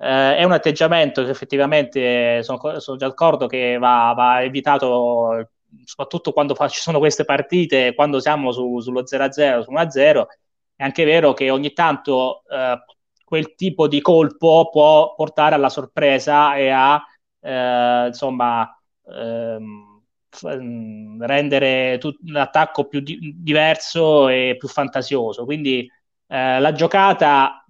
[0.00, 5.50] eh, è un atteggiamento che effettivamente sono, sono d'accordo che va, va, evitato
[5.84, 10.26] soprattutto quando fa, ci sono queste partite, quando siamo su, sullo 0-0, su 1-0,
[10.74, 12.82] è anche vero che ogni tanto eh,
[13.24, 17.00] quel tipo di colpo può portare alla sorpresa e a
[17.40, 18.68] eh, insomma
[19.06, 20.02] ehm,
[20.46, 25.44] mm, rendere tut- l'attacco più di- diverso e più fantasioso.
[25.44, 25.88] Quindi
[26.26, 27.64] eh, la giocata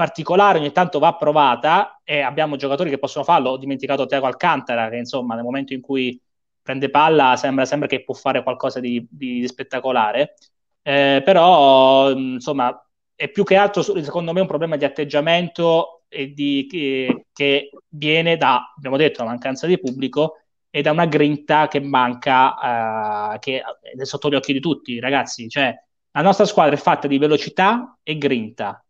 [0.00, 3.50] particolare ogni tanto va provata e abbiamo giocatori che possono farlo.
[3.50, 6.18] Ho dimenticato Tiago Alcantara che insomma nel momento in cui
[6.62, 10.36] prende palla sembra, sembra che può fare qualcosa di, di spettacolare.
[10.80, 12.82] Eh, però insomma
[13.14, 18.38] è più che altro secondo me un problema di atteggiamento e di, che, che viene
[18.38, 20.38] da, abbiamo detto, la mancanza di pubblico
[20.70, 23.62] e da una grinta che manca, eh, che
[23.98, 25.46] è sotto gli occhi di tutti, ragazzi.
[25.46, 25.74] Cioè,
[26.12, 28.82] la nostra squadra è fatta di velocità e grinta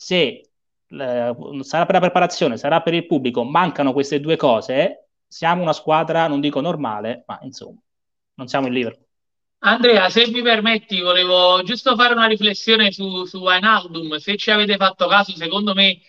[0.00, 0.18] se
[0.88, 5.74] eh, sarà per la preparazione, sarà per il pubblico, mancano queste due cose, siamo una
[5.74, 7.78] squadra, non dico normale, ma insomma,
[8.36, 9.06] non siamo in Liverpool.
[9.58, 14.16] Andrea, se mi permetti, volevo giusto fare una riflessione su, su Wijnaldum.
[14.16, 16.00] Se ci avete fatto caso, secondo me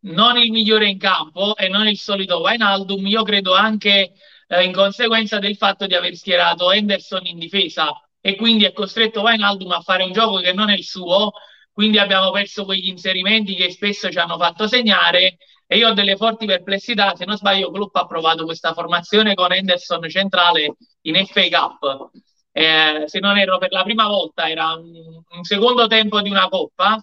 [0.00, 3.06] non il migliore in campo e non il solito Wijnaldum.
[3.06, 4.12] Io credo anche
[4.48, 9.20] eh, in conseguenza del fatto di aver schierato Henderson in difesa e quindi è costretto
[9.20, 11.30] Wijnaldum a fare un gioco che non è il suo
[11.76, 16.16] quindi abbiamo perso quegli inserimenti che spesso ci hanno fatto segnare e io ho delle
[16.16, 21.42] forti perplessità, se non sbaglio Klopp ha provato questa formazione con Henderson centrale in FA
[21.50, 22.10] Cup,
[22.50, 24.90] eh, se non erro per la prima volta, era un,
[25.28, 26.98] un, secondo tempo di una coppa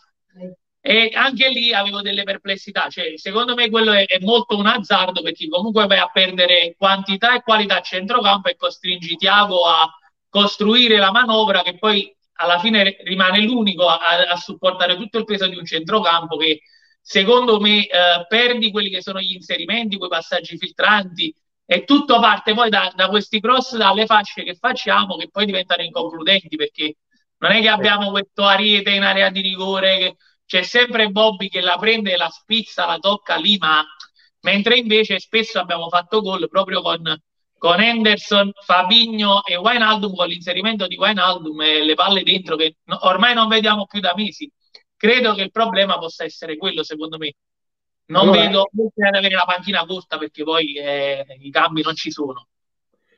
[0.81, 5.21] e anche lì avevo delle perplessità, cioè, secondo me quello è, è, molto un azzardo
[5.21, 9.87] perché comunque vai a perdere quantità e qualità a centrocampo e costringi Tiago a
[10.29, 15.47] costruire la manovra che poi alla fine rimane l'unico a, a, supportare tutto il peso
[15.47, 16.61] di un centrocampo che
[17.01, 21.33] secondo me eh, perdi quelli che sono gli inserimenti, quei passaggi filtranti
[21.65, 25.83] e tutto parte poi da, da, questi cross dalle fasce che facciamo che poi diventano
[25.83, 26.97] inconcludenti perché
[27.37, 30.15] non è che abbiamo questo ariete in area di rigore che
[30.45, 33.83] c'è sempre Bobby che la prende, la spizza, la tocca lì ma
[34.41, 37.01] mentre invece spesso abbiamo fatto gol proprio con
[37.63, 43.33] con Henderson, Fabigno e Wijnaldum, con l'inserimento di Wijnaldum e le palle dentro che ormai
[43.33, 44.51] non vediamo più da mesi.
[44.97, 47.35] Credo che il problema possa essere quello, secondo me.
[48.07, 52.11] Non allora, vedo ad avere la panchina corta perché poi eh, i cambi non ci
[52.11, 52.47] sono.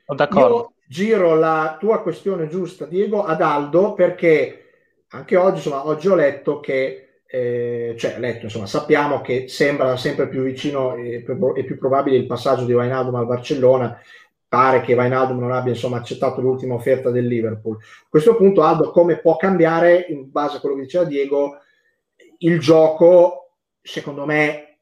[0.04, 0.56] Sono d'accordo.
[0.56, 4.66] Io giro la tua questione giusta, Diego, ad Aldo perché
[5.08, 10.28] anche oggi, insomma, oggi ho letto che, eh, cioè, letto, insomma, sappiamo che sembra sempre
[10.28, 14.00] più vicino e più, e più probabile il passaggio di Wijnaldum al Barcellona.
[14.48, 17.76] Pare che Wijnaldum non abbia insomma, accettato l'ultima offerta del Liverpool.
[17.76, 21.58] A questo punto, Aldo, come può cambiare, in base a quello che diceva Diego,
[22.38, 24.78] il gioco, secondo me,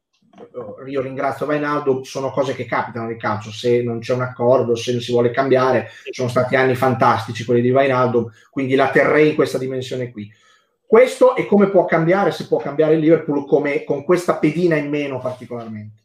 [0.86, 4.92] io ringrazio Vainaldo, sono cose che capitano nel calcio, se non c'è un accordo, se
[4.92, 9.34] non si vuole cambiare, sono stati anni fantastici quelli di Vainaldo, quindi la terrei in
[9.34, 10.30] questa dimensione qui.
[10.86, 14.88] Questo è come può cambiare, se può cambiare il Liverpool come, con questa pedina in
[14.88, 16.02] meno particolarmente.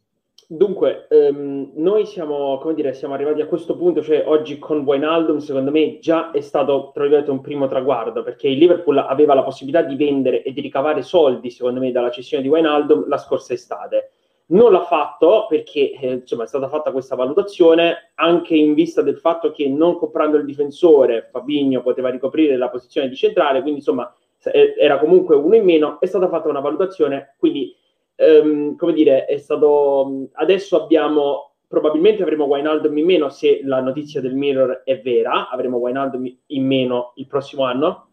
[0.52, 5.38] Dunque, ehm, noi siamo, come dire, siamo arrivati a questo punto, cioè oggi con Wijnaldum
[5.38, 9.84] secondo me già è stato, tra un primo traguardo, perché il Liverpool aveva la possibilità
[9.84, 14.10] di vendere e di ricavare soldi, secondo me, dalla cessione di Wijnaldum la scorsa estate.
[14.48, 19.18] Non l'ha fatto perché eh, insomma, è stata fatta questa valutazione anche in vista del
[19.18, 24.12] fatto che non comprando il difensore Fabigno poteva ricoprire la posizione di centrale, quindi insomma
[24.42, 27.76] era comunque uno in meno, è stata fatta una valutazione, quindi
[28.20, 34.20] ehm, come dire, è stato adesso abbiamo probabilmente avremo Wijnaldum in meno se la notizia
[34.20, 38.08] del Mirror è vera, avremo Wijnaldum in meno il prossimo anno,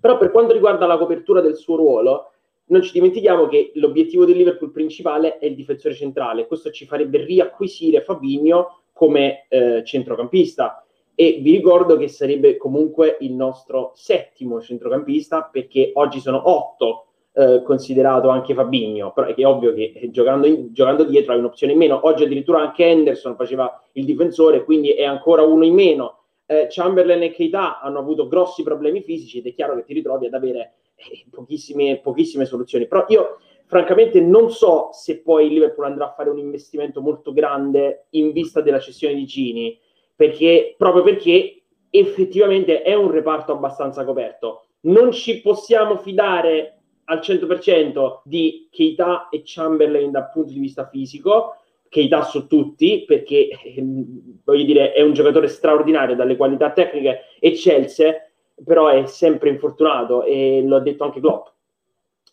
[0.00, 2.30] però per quanto riguarda la copertura del suo ruolo,
[2.66, 7.24] non ci dimentichiamo che l'obiettivo del Liverpool principale è il difensore centrale, questo ci farebbe
[7.24, 10.84] riacquisire Fabinho come eh, centrocampista.
[11.14, 17.62] E vi ricordo che sarebbe comunque il nostro settimo centrocampista perché oggi sono otto eh,
[17.62, 21.38] considerato anche Fabinho, però è, che è ovvio che eh, giocando, in, giocando, dietro hai
[21.38, 22.00] un'opzione in meno.
[22.06, 26.18] Oggi addirittura anche Henderson faceva il difensore, quindi è ancora uno in meno.
[26.46, 30.26] Eh, Chamberlain e Keita hanno avuto grossi problemi fisici ed è chiaro che ti ritrovi
[30.26, 32.86] ad avere eh, pochissime, pochissime soluzioni.
[32.86, 37.32] Però io francamente non so se poi il Liverpool andrà a fare un investimento molto
[37.32, 39.78] grande in vista della cessione di Gini,
[40.14, 44.66] perché, proprio perché effettivamente è un reparto abbastanza coperto.
[44.80, 46.81] Non ci possiamo fidare
[47.12, 51.56] al 100% di Keita e Chamberlain dal punto di vista fisico,
[51.88, 58.32] Keita su tutti, perché ehm, voglio dire è un giocatore straordinario dalle qualità tecniche eccelse,
[58.64, 61.48] però è sempre infortunato e lo ha detto anche Klopp.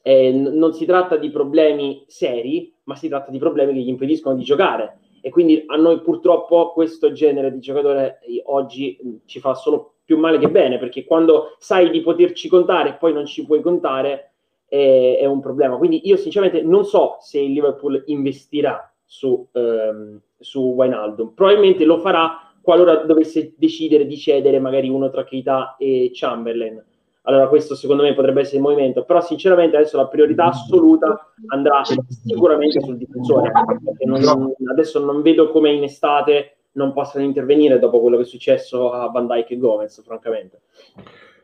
[0.01, 4.35] Eh, non si tratta di problemi seri, ma si tratta di problemi che gli impediscono
[4.35, 4.99] di giocare.
[5.21, 9.95] E quindi a noi purtroppo questo genere di giocatore eh, oggi mh, ci fa solo
[10.05, 13.61] più male che bene, perché quando sai di poterci contare e poi non ci puoi
[13.61, 14.31] contare,
[14.69, 15.77] è, è, un problema.
[15.77, 21.33] Quindi io sinceramente non so se il Liverpool investirà su, ehm, su Wijnaldum.
[21.33, 26.83] Probabilmente lo farà qualora dovesse decidere di cedere magari uno tra Keita e Chamberlain.
[27.23, 31.81] Allora questo secondo me potrebbe essere il movimento, però sinceramente adesso la priorità assoluta andrà
[31.83, 37.99] sicuramente sul difensore, perché non, adesso non vedo come in estate non possano intervenire dopo
[37.99, 40.61] quello che è successo a Van Dijk e Gomez, francamente.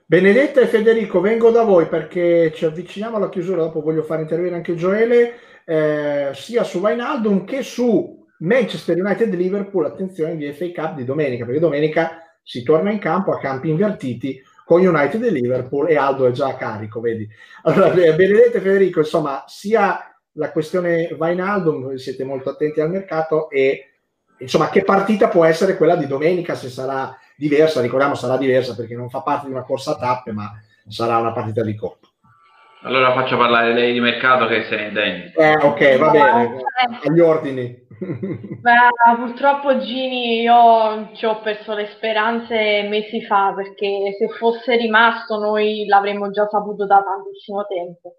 [0.07, 4.55] Benedetta e Federico, vengo da voi perché ci avviciniamo alla chiusura, dopo voglio fare intervenire
[4.55, 5.33] anche Gioele,
[5.65, 11.43] eh, sia su Wijnaldum che su Manchester United Liverpool, attenzione di FA Cup di domenica,
[11.43, 16.27] perché domenica si torna in campo a campi invertiti con United e Liverpool e Aldo
[16.27, 17.27] è già a carico, vedi.
[17.63, 23.49] Allora, eh, Benedetta e Federico, insomma, sia la questione Wijnaldum, siete molto attenti al mercato
[23.49, 23.93] e
[24.37, 28.95] insomma, che partita può essere quella di domenica se sarà diversa, ricordiamo sarà diversa perché
[28.95, 30.51] non fa parte di una corsa a tappe, ma
[30.87, 32.07] sarà una partita di coppa.
[32.83, 35.31] Allora faccio parlare lei di mercato che se ne intendi.
[35.35, 36.63] Eh, ok, va bene,
[37.03, 37.83] agli ordini.
[37.97, 45.39] Beh, purtroppo Gini io ci ho perso le speranze mesi fa perché se fosse rimasto
[45.39, 48.17] noi l'avremmo già saputo da tantissimo tempo.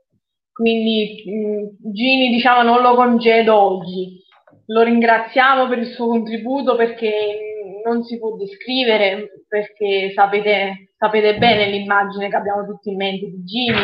[0.53, 4.21] Quindi mh, Gini diciamo non lo congedo oggi.
[4.67, 7.55] Lo ringraziamo per il suo contributo perché
[7.87, 13.45] non si può descrivere perché sapete, sapete bene l'immagine che abbiamo tutti in mente di
[13.45, 13.80] Gini.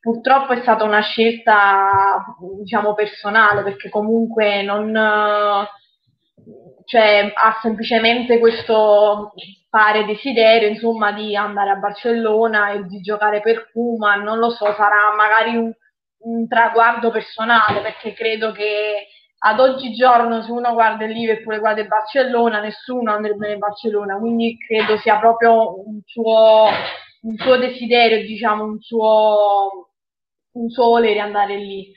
[0.00, 2.22] Purtroppo è stata una scelta,
[2.58, 4.92] diciamo, personale perché comunque non,
[6.84, 9.32] cioè, ha semplicemente questo
[9.70, 14.66] pare desiderio, insomma, di andare a Barcellona e di giocare per Puma, non lo so,
[14.74, 15.72] sarà magari un,
[16.18, 19.06] un traguardo personale perché credo che
[19.46, 24.16] ad oggigiorno se uno guarda il Liverpool e guarda il Barcellona, nessuno andrebbe nel Barcellona,
[24.16, 26.68] quindi credo sia proprio un suo,
[27.22, 29.90] un suo desiderio, diciamo, un suo,
[30.52, 31.92] un suo volere andare lì.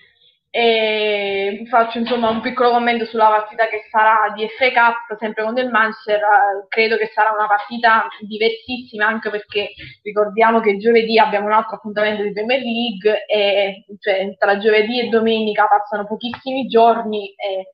[0.50, 5.58] E faccio insomma un piccolo commento sulla partita che sarà di FA Cup, sempre con
[5.58, 6.22] il Manchester,
[6.70, 9.72] credo che sarà una partita diversissima anche perché
[10.04, 15.10] ricordiamo che giovedì abbiamo un altro appuntamento di Premier League e cioè, tra giovedì e
[15.10, 17.72] domenica passano pochissimi giorni e,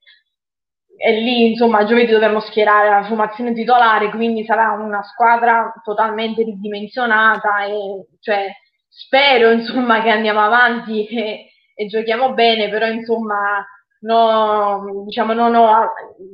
[0.97, 7.65] e lì insomma giovedì dovremo schierare la formazione titolare, quindi sarà una squadra totalmente ridimensionata
[7.65, 8.51] e cioè,
[8.89, 13.65] spero insomma che andiamo avanti e, e giochiamo bene, però insomma
[14.01, 15.91] no, diciamo, non ho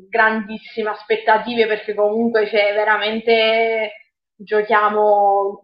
[0.10, 3.92] grandissime aspettative perché comunque c'è veramente
[4.42, 5.62] giochiamo,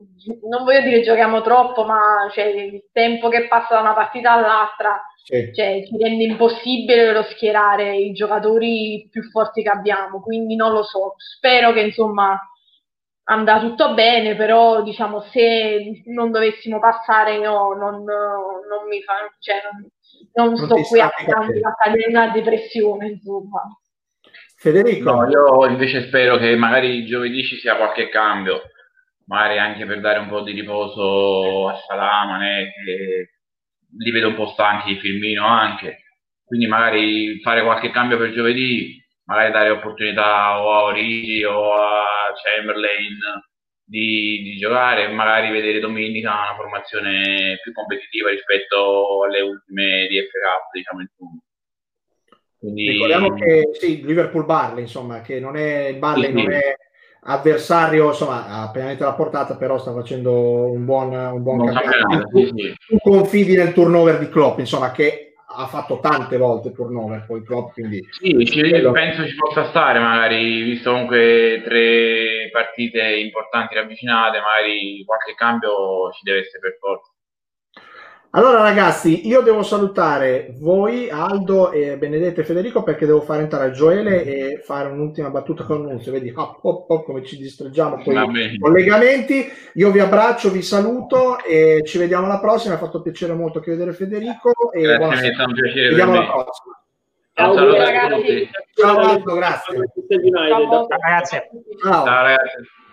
[0.49, 5.01] non voglio dire giochiamo troppo, ma cioè, il tempo che passa da una partita all'altra
[5.23, 5.51] sì.
[5.53, 10.83] cioè, ci rende impossibile lo schierare i giocatori più forti che abbiamo, quindi non lo
[10.83, 12.37] so, spero che insomma
[13.25, 19.61] andrà tutto bene, però diciamo se non dovessimo passare io non, non mi fa, cioè,
[20.33, 23.61] non, non sto qui a, a cadere una depressione, insomma.
[24.57, 25.11] Federico?
[25.11, 28.61] No, io invece spero che magari giovedì ci sia qualche cambio,
[29.25, 33.29] magari anche per dare un po' di riposo a Salamane, che
[33.97, 36.03] li vedo un po' stanchi di Firmino anche,
[36.43, 42.33] quindi magari fare qualche cambio per giovedì magari dare opportunità o a Origi o a
[42.35, 43.17] Chamberlain
[43.83, 50.17] di, di, giocare e magari vedere domenica una formazione più competitiva rispetto alle ultime di
[50.19, 51.41] Cup, diciamo in fondo.
[52.57, 52.89] Quindi...
[52.89, 56.75] Ricordiamo che sì, Liverpool Barley, insomma, che non è Barley, sì, non è
[57.27, 62.27] avversario, insomma, ha pienamente la portata, però sta facendo un buon, un buon campionato.
[62.29, 67.43] Tu, tu confidi nel turnover di Klopp, insomma, che ha fatto tante volte turnover poi
[67.43, 68.91] Klopp quindi sì, ci, quello...
[68.91, 76.23] penso ci possa stare magari visto comunque tre partite importanti ravvicinate magari qualche cambio ci
[76.23, 77.11] deve essere per forza
[78.35, 83.71] allora ragazzi, io devo salutare voi, Aldo e Benedetto e Federico perché devo fare entrare
[83.71, 86.11] Gioele e fare un'ultima battuta con Nunzio.
[86.11, 89.49] Vedi hop, hop, hop, come ci distreggiamo con i collegamenti.
[89.75, 92.75] Io vi abbraccio, vi saluto e ci vediamo alla prossima.
[92.75, 96.79] Mi ha fatto piacere molto che vedere Federico e grazie, buona Ci vediamo alla prossima.
[97.33, 98.49] Ciao, Ciao ragazzi.
[98.73, 99.91] Ciao Aldo, grazie.
[100.29, 101.37] Ciao, ragazzi.
[101.81, 102.05] Ciao.
[102.05, 102.83] Ciao ragazzi.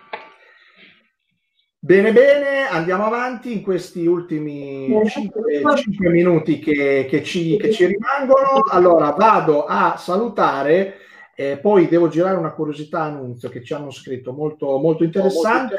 [1.85, 7.87] Bene, bene, andiamo avanti in questi ultimi 5, 5 minuti che, che, ci, che, ci,
[7.87, 8.61] rimangono.
[8.71, 10.99] Allora vado a salutare,
[11.35, 15.75] eh, poi devo girare una curiosità annunzio che ci hanno scritto molto, molto interessante.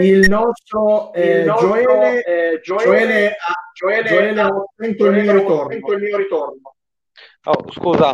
[0.00, 3.36] Il nostro, eh, il nostro Gioele, eh, Gioele,
[3.74, 5.12] Gioele, Gioele ha ottenuto il
[6.02, 6.76] mio ritorno.
[7.46, 8.10] Oh, scusa.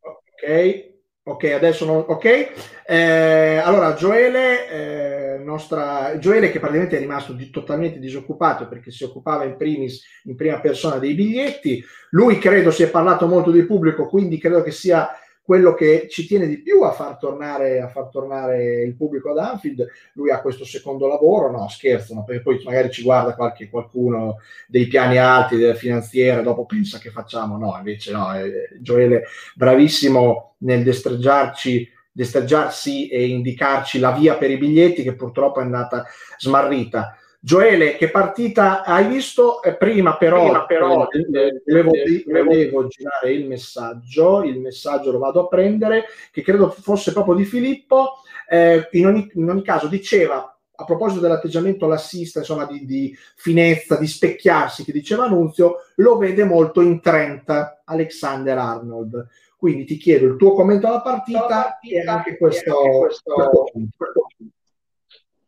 [0.00, 0.92] Ok.
[1.26, 2.04] Ok, adesso non...
[2.06, 2.52] Ok,
[2.86, 6.18] eh, allora Gioele, eh, nostra...
[6.18, 10.60] Gioele che praticamente è rimasto di, totalmente disoccupato perché si occupava in primis, in prima
[10.60, 15.08] persona dei biglietti, lui credo si è parlato molto di pubblico, quindi credo che sia
[15.44, 19.36] quello che ci tiene di più a far tornare, a far tornare il pubblico ad
[19.36, 19.86] Anfield.
[20.14, 24.38] Lui ha questo secondo lavoro, no scherzo, no, perché poi magari ci guarda qualche, qualcuno
[24.66, 29.24] dei piani alti della finanziera, dopo pensa che facciamo, no, invece no, eh, Gioele
[29.54, 36.06] bravissimo nel destreggiarci destreggiarsi e indicarci la via per i biglietti che purtroppo è andata
[36.38, 37.18] smarrita.
[37.44, 39.62] Gioele, che partita hai visto?
[39.62, 41.90] Eh, prima però, prima però eh, eh, volevo,
[42.24, 47.44] volevo, girare il messaggio, il messaggio lo vado a prendere, che credo fosse proprio di
[47.44, 48.22] Filippo.
[48.48, 53.98] Eh, in, ogni, in, ogni, caso diceva, a proposito dell'atteggiamento lassista, insomma di, di, finezza,
[53.98, 59.28] di specchiarsi, che diceva Annunzio, lo vede molto in Trent, Alexander Arnold.
[59.58, 63.32] Quindi ti chiedo il tuo commento alla partita, partita e anche questo, e anche questo,
[63.72, 64.26] questo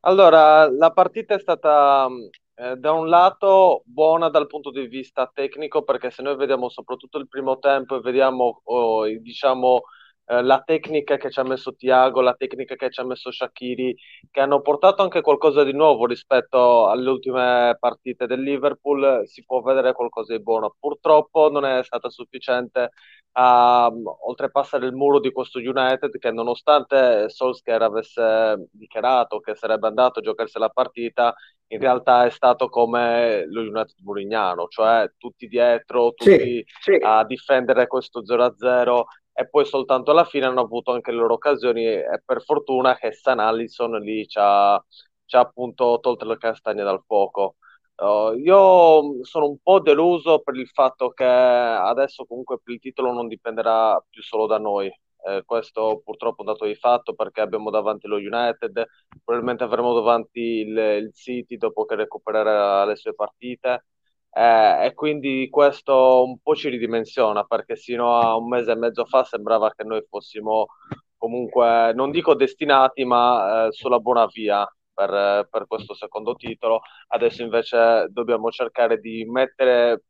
[0.07, 2.09] allora, la partita è stata
[2.55, 7.19] eh, da un lato buona dal punto di vista tecnico, perché se noi vediamo soprattutto
[7.19, 9.83] il primo tempo e vediamo, oh, diciamo,
[10.29, 13.97] eh, la tecnica che ci ha messo Tiago, la tecnica che ci ha messo Shakiri,
[14.31, 19.61] che hanno portato anche qualcosa di nuovo rispetto alle ultime partite del Liverpool, si può
[19.61, 20.75] vedere qualcosa di buono.
[20.81, 22.91] Purtroppo non è stata sufficiente
[23.39, 23.89] a
[24.27, 30.23] oltrepassare il muro di questo United che nonostante Solskjaer avesse dichiarato che sarebbe andato a
[30.23, 31.35] giocarsi la partita,
[31.69, 36.99] in realtà è stato come lo United Murignano, cioè tutti dietro, tutti sì, sì.
[37.01, 39.03] a difendere questo 0-0
[39.39, 43.13] e poi soltanto alla fine hanno avuto anche le loro occasioni e per fortuna che
[43.13, 44.83] San Allison lì ci ha,
[45.27, 47.57] ci ha appunto tolto le castagne dal fuoco.
[47.97, 53.29] Uh, io sono un po' deluso per il fatto che adesso comunque il titolo non
[53.29, 54.91] dipenderà più solo da noi.
[55.27, 58.87] Eh, questo purtroppo è un dato di fatto perché abbiamo davanti lo United,
[59.25, 63.85] probabilmente avremo davanti il, il City dopo che recupererà le sue partite
[64.37, 69.07] eh, e quindi questo un po' ci ridimensiona perché sino a un mese e mezzo
[69.07, 70.67] fa sembrava che noi fossimo
[71.17, 76.81] comunque, non dico destinati, ma eh, sulla buona via per, per questo secondo titolo.
[77.09, 80.03] Adesso invece dobbiamo cercare di mettere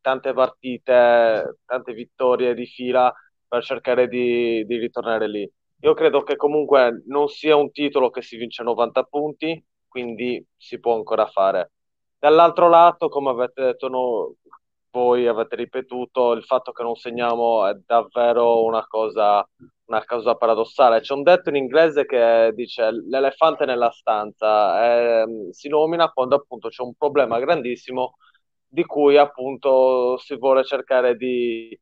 [0.00, 3.12] tante partite, tante vittorie di fila
[3.46, 5.48] per cercare di, di ritornare lì.
[5.82, 10.80] Io credo che comunque non sia un titolo che si vince 90 punti, quindi si
[10.80, 11.70] può ancora fare.
[12.18, 14.34] Dall'altro lato, come avete detto no,
[14.90, 19.46] voi, avete ripetuto, il fatto che non segniamo è davvero una cosa,
[19.84, 21.00] una cosa paradossale.
[21.00, 26.68] C'è un detto in inglese che dice l'elefante nella stanza eh, si nomina quando appunto
[26.68, 28.16] c'è un problema grandissimo
[28.66, 31.78] di cui appunto si vuole cercare di,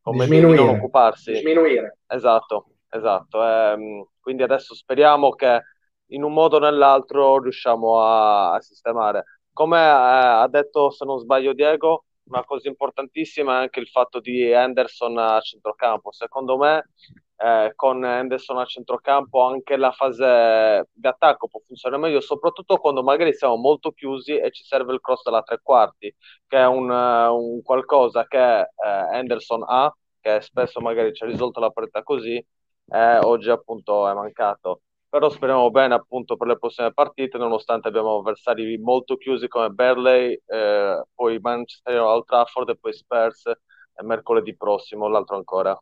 [0.00, 1.36] come di non occuparsi.
[1.36, 1.98] Sminuire.
[2.06, 3.44] Esatto, esatto.
[3.44, 5.60] Eh, quindi adesso speriamo che
[6.08, 9.24] in un modo o nell'altro riusciamo a, a sistemare.
[9.54, 14.18] Come eh, ha detto, se non sbaglio, Diego, una cosa importantissima è anche il fatto
[14.18, 16.10] di Henderson a centrocampo.
[16.10, 16.90] Secondo me,
[17.36, 23.04] eh, con Henderson a centrocampo, anche la fase di attacco può funzionare meglio, soprattutto quando
[23.04, 26.12] magari siamo molto chiusi e ci serve il cross dalla tre quarti,
[26.48, 28.66] che è un, un qualcosa che eh,
[29.12, 32.44] Henderson ha, che spesso magari ci ha risolto la partita così,
[32.86, 34.80] e oggi appunto è mancato
[35.14, 40.36] però speriamo bene appunto per le prossime partite nonostante abbiamo avversari molto chiusi come Berley
[40.44, 45.80] eh, poi Manchester Old Trafford e poi Spurs e mercoledì prossimo l'altro ancora.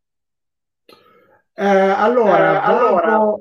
[1.54, 3.34] Eh, allora, eh, allora.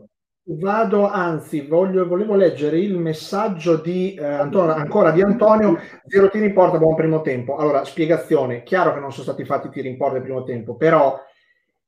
[0.43, 5.77] vado, anzi voglio, volevo leggere il messaggio di eh, Antonio, ancora di Antonio.
[6.05, 7.57] Zero tiri in porta buon primo tempo.
[7.57, 8.63] Allora spiegazione.
[8.63, 11.19] Chiaro che non sono stati fatti tiri in porta nel primo tempo però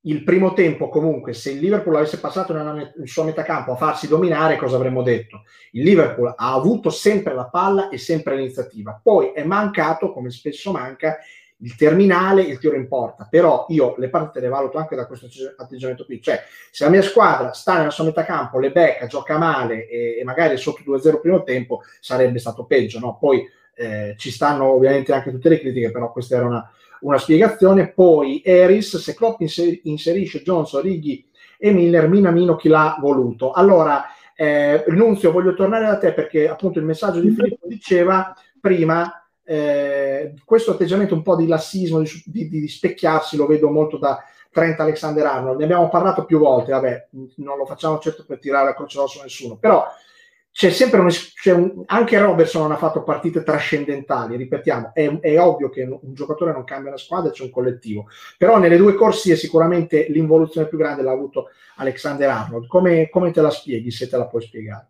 [0.05, 4.07] il primo tempo comunque se il Liverpool avesse passato nella, il suo metacampo a farsi
[4.07, 5.43] dominare cosa avremmo detto?
[5.71, 10.71] Il Liverpool ha avuto sempre la palla e sempre l'iniziativa poi è mancato come spesso
[10.71, 11.17] manca
[11.57, 15.27] il terminale, il tiro in porta però io le partite le valuto anche da questo
[15.55, 19.87] atteggiamento qui cioè se la mia squadra sta nella sua metacampo le becca, gioca male
[19.87, 23.17] e, e magari sotto 2-0 primo tempo sarebbe stato peggio no?
[23.17, 26.69] poi eh, ci stanno ovviamente anche tutte le critiche però questa era una
[27.03, 27.91] una spiegazione.
[27.91, 31.25] Poi Eris, se Klopp inser- inserisce Johnson, Righi
[31.57, 33.51] e Miller, Minamino chi l'ha voluto.
[33.51, 34.03] Allora,
[34.35, 40.33] eh, Nunzio, voglio tornare da te perché appunto il messaggio di Filippo diceva prima eh,
[40.45, 44.79] questo atteggiamento un po' di lassismo, di, di, di, specchiarsi, lo vedo molto da Trent
[44.79, 45.59] Alexander Arnold.
[45.59, 49.19] Ne abbiamo parlato più volte, vabbè, non lo facciamo certo per tirare la croce rossa
[49.19, 49.85] a nessuno, però
[50.53, 55.39] c'è sempre un, c'è un, anche Robertson non ha fatto partite trascendentali, ripetiamo, è, è,
[55.39, 58.05] ovvio che un giocatore non cambia la squadra, c'è un collettivo,
[58.37, 62.67] però nelle due corsie sicuramente l'involuzione più grande l'ha avuto Alexander Arnold.
[62.67, 64.89] Come, come te la spieghi, se te la puoi spiegare?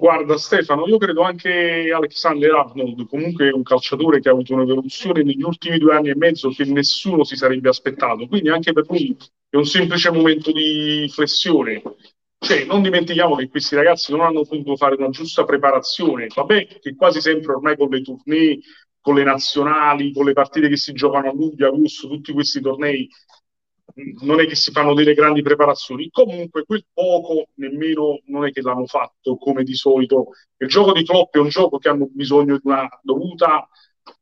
[0.00, 5.42] Guarda Stefano, io credo anche Alexander Arnold, comunque un calciatore che ha avuto un'evoluzione negli
[5.42, 9.16] ultimi due anni e mezzo che nessuno si sarebbe aspettato, quindi anche per lui
[9.48, 11.82] è un semplice momento di flessione
[12.42, 16.96] cioè, non dimentichiamo che questi ragazzi non hanno potuto fare una giusta preparazione, vabbè, che
[16.96, 18.58] quasi sempre ormai con le tournée,
[19.00, 23.08] con le nazionali, con le partite che si giocano a luglio, agosto, tutti questi tornei,
[24.22, 26.08] non è che si fanno delle grandi preparazioni.
[26.10, 30.30] Comunque, quel poco nemmeno non è che l'hanno fatto come di solito.
[30.56, 33.68] Il gioco di Klopp è un gioco che hanno bisogno di una dovuta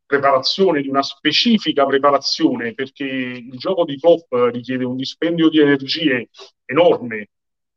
[0.05, 6.29] preparazione, di una specifica preparazione, perché il gioco di Klopp richiede un dispendio di energie
[6.67, 7.31] enorme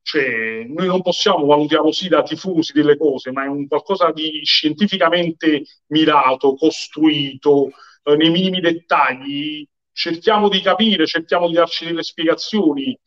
[0.03, 4.41] cioè, noi non possiamo valutiamo sì da tifosi delle cose, ma è un qualcosa di
[4.43, 7.71] scientificamente mirato, costruito,
[8.03, 9.65] eh, nei minimi dettagli.
[9.91, 12.97] Cerchiamo di capire, cerchiamo di darci delle spiegazioni.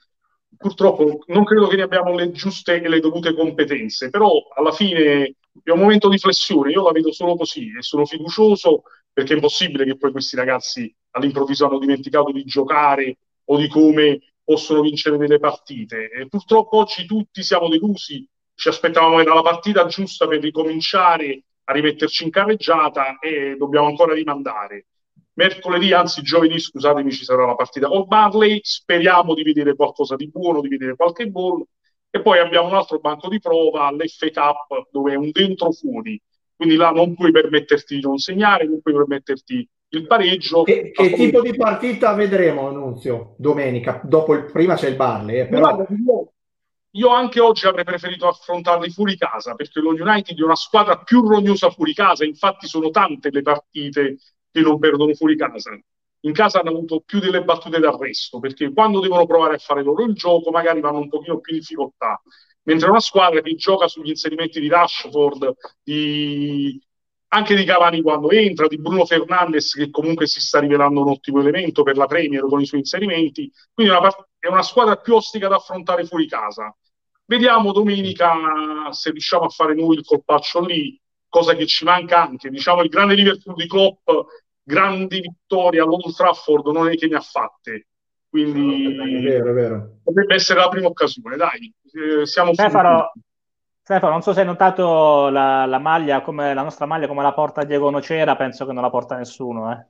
[0.57, 5.35] Purtroppo non credo che ne abbiamo le giuste e le dovute competenze, però alla fine
[5.63, 8.83] è un momento di flessione, io la vedo solo così e sono fiducioso
[9.13, 14.21] perché è impossibile che poi questi ragazzi all'improvviso hanno dimenticato di giocare o di come
[14.47, 16.09] possono vincere delle partite.
[16.09, 21.73] E purtroppo oggi tutti siamo delusi, ci aspettavamo che la partita giusta per ricominciare a
[21.73, 24.87] rimetterci in carreggiata e dobbiamo ancora rimandare.
[25.33, 30.31] Mercoledì, anzi giovedì, scusatemi, ci sarà la partita col Barley, speriamo di vedere qualcosa di
[30.31, 31.67] buono, di vedere qualche gol
[32.09, 36.19] e poi abbiamo un altro banco di prova, l'F Cup, dove è un dentro fuori,
[36.55, 40.63] quindi là non puoi permetterti di non segnare, non puoi permetterti il pareggio.
[40.63, 44.01] Che, che tipo di partita vedremo, Annunzio, domenica?
[44.05, 45.87] Dopo il, prima c'è il Barley, eh, però...
[45.89, 46.33] io,
[46.91, 51.27] io, anche oggi avrei preferito affrontarli fuori casa, perché lo United è una squadra più
[51.27, 54.19] rognosa fuori casa, infatti sono tante le partite
[54.51, 55.79] che non perdono fuori casa.
[56.21, 60.05] In casa hanno avuto più delle battute d'arresto, perché quando devono provare a fare loro
[60.05, 62.21] il gioco magari vanno un pochino più in difficoltà
[62.67, 66.81] mentre una squadra che gioca sugli inserimenti di Rashford, di
[67.29, 71.41] anche di Cavani quando entra, di Bruno Fernandes che comunque si sta rivelando un ottimo
[71.41, 75.15] elemento per la Premier con i suoi inserimenti, quindi è una, è una squadra più
[75.15, 76.75] ostica da affrontare fuori casa.
[77.25, 80.99] Vediamo domenica se riusciamo a fare noi il colpaccio lì,
[81.29, 82.49] cosa che ci manca anche.
[82.51, 84.09] Diciamo il grande Liverpool di Klopp,
[84.63, 87.89] grandi vittorie all'Old Trafford non è che ne ha fatte.
[88.29, 89.99] Quindi è vero, è vero.
[90.05, 91.73] potrebbe essere la prima occasione, dai.
[91.93, 93.13] Eh, siamo Stefano,
[93.87, 97.33] Stefano, non so se hai notato la, la, maglia, come, la nostra maglia come la
[97.33, 99.71] porta Diego Nocera, penso che non la porta nessuno.
[99.71, 99.87] Eh.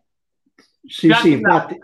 [0.87, 1.79] Sì, sì, infatti,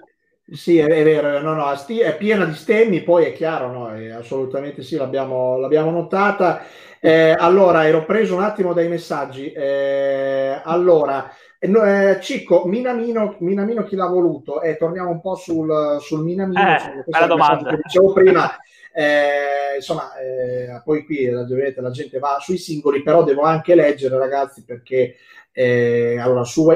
[0.46, 4.10] sì, è, è, vero, no, no, è piena di stemmi, poi è chiaro, no, è,
[4.10, 6.60] assolutamente sì, l'abbiamo, l'abbiamo notata.
[7.00, 9.50] Eh, allora, ero preso un attimo dai messaggi.
[9.50, 14.60] Eh, allora, eh, Cicco, Minamino, Minamino chi l'ha voluto?
[14.60, 16.60] Eh, torniamo un po' sul, sul Minamino.
[16.60, 17.70] Eh, bella domanda.
[17.70, 18.50] Che dicevo prima.
[18.94, 24.18] Eh, insomma, eh, poi qui la, la gente va sui singoli, però devo anche leggere,
[24.18, 25.16] ragazzi, perché
[25.52, 26.66] eh, allora su,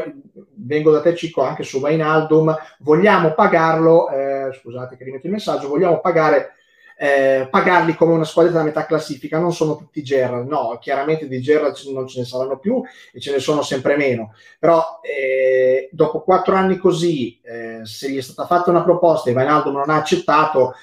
[0.54, 5.68] vengo da te Cicco anche su Vainaldum, vogliamo pagarlo, eh, scusate che rimetto il messaggio,
[5.68, 6.52] vogliamo pagare
[6.98, 11.40] eh, pagarli come una squadra da metà classifica, non sono tutti Gerrard, no, chiaramente di
[11.42, 16.22] Gerrard non ce ne saranno più e ce ne sono sempre meno, però eh, dopo
[16.22, 19.96] quattro anni così, eh, se gli è stata fatta una proposta e Vainaldo non ha
[19.96, 20.74] accettato,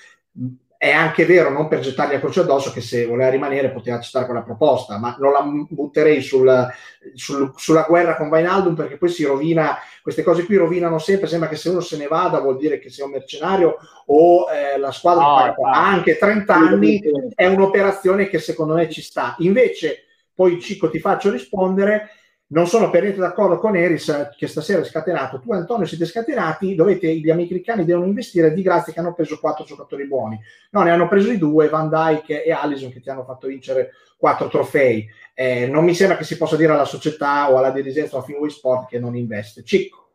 [0.84, 4.26] è anche vero, non per gettargli a croce addosso, che se voleva rimanere poteva accettare
[4.26, 6.68] quella proposta, ma non la butterei sul,
[7.14, 11.48] sul, sulla guerra con Vainaldum perché poi si rovina, queste cose qui rovinano sempre, sembra
[11.48, 13.78] che se uno se ne vada vuol dire che sia un mercenario
[14.08, 17.02] o eh, la squadra oh, paga anche 30 anni,
[17.34, 19.36] è un'operazione che secondo me ci sta.
[19.38, 20.04] Invece,
[20.36, 22.10] poi Cico ti faccio rispondere,
[22.54, 25.40] non sono per niente d'accordo con Eris che stasera è scatenato.
[25.40, 26.76] Tu, Antonio, siete scatenati.
[26.76, 30.40] Dovete, gli americani devono investire di grazia che hanno preso quattro giocatori buoni.
[30.70, 34.50] No, ne hanno presi due, Van Dyke e Allison, che ti hanno fatto vincere quattro
[34.50, 35.08] trofei.
[35.34, 38.24] Eh, non mi sembra che si possa dire alla società o alla dirigenza o a
[38.24, 39.64] Finway Sport che non investe.
[39.64, 40.12] Cicco.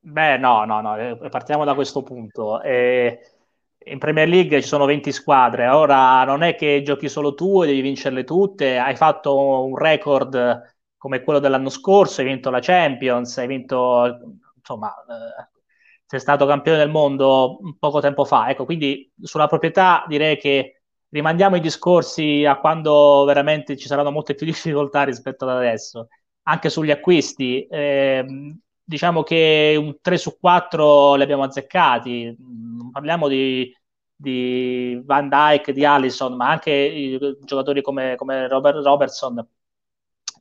[0.00, 2.60] Beh, no, no, no, eh, partiamo da questo punto.
[2.62, 3.20] Eh,
[3.84, 7.66] in Premier League ci sono 20 squadre, ora non è che giochi solo tu e
[7.66, 13.38] devi vincerle tutte, hai fatto un record come quello dell'anno scorso, hai vinto la Champions,
[13.38, 15.48] hai vinto, insomma, eh,
[16.04, 18.48] sei stato campione del mondo poco tempo fa.
[18.50, 24.34] Ecco, quindi sulla proprietà direi che rimandiamo i discorsi a quando veramente ci saranno molte
[24.34, 26.08] più difficoltà rispetto ad adesso.
[26.44, 28.24] Anche sugli acquisti, eh,
[28.82, 32.36] diciamo che un 3 su 4 li abbiamo azzeccati.
[32.90, 33.72] Parliamo di,
[34.16, 39.46] di Van Dyke, di Allison, ma anche giocatori come, come Robert Robertson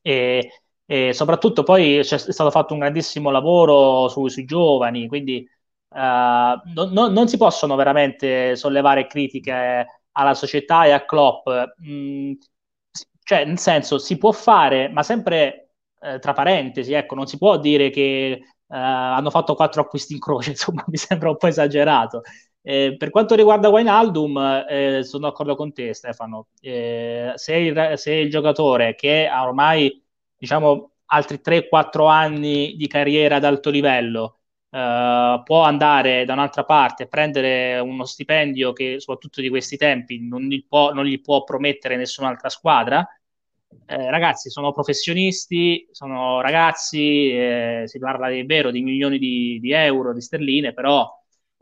[0.08, 0.52] e,
[0.86, 5.48] e soprattutto poi c'è stato fatto un grandissimo lavoro su, sui giovani, quindi
[5.90, 11.48] uh, no, no, non si possono veramente sollevare critiche alla società e a Klopp.
[11.88, 12.34] Mm,
[13.24, 17.58] cioè, nel senso, si può fare, ma sempre eh, tra parentesi, ecco, non si può
[17.60, 22.22] dire che Uh, hanno fatto quattro acquisti in croce, insomma, mi sembra un po' esagerato.
[22.70, 26.48] Eh, per quanto riguarda Wijnaldum, eh, sono d'accordo con te, Stefano.
[26.60, 30.04] Eh, se, il, se, il, giocatore che ha ormai
[30.38, 34.40] diciamo, altri 3-4 anni di carriera ad alto livello
[34.70, 40.20] eh, può andare da un'altra parte e prendere uno stipendio che, soprattutto di questi tempi,
[40.28, 43.08] non gli può, non gli può promettere nessun'altra squadra.
[43.86, 49.72] Eh, ragazzi, sono professionisti, sono ragazzi, eh, si parla di vero di milioni di, di
[49.72, 51.17] euro, di sterline, però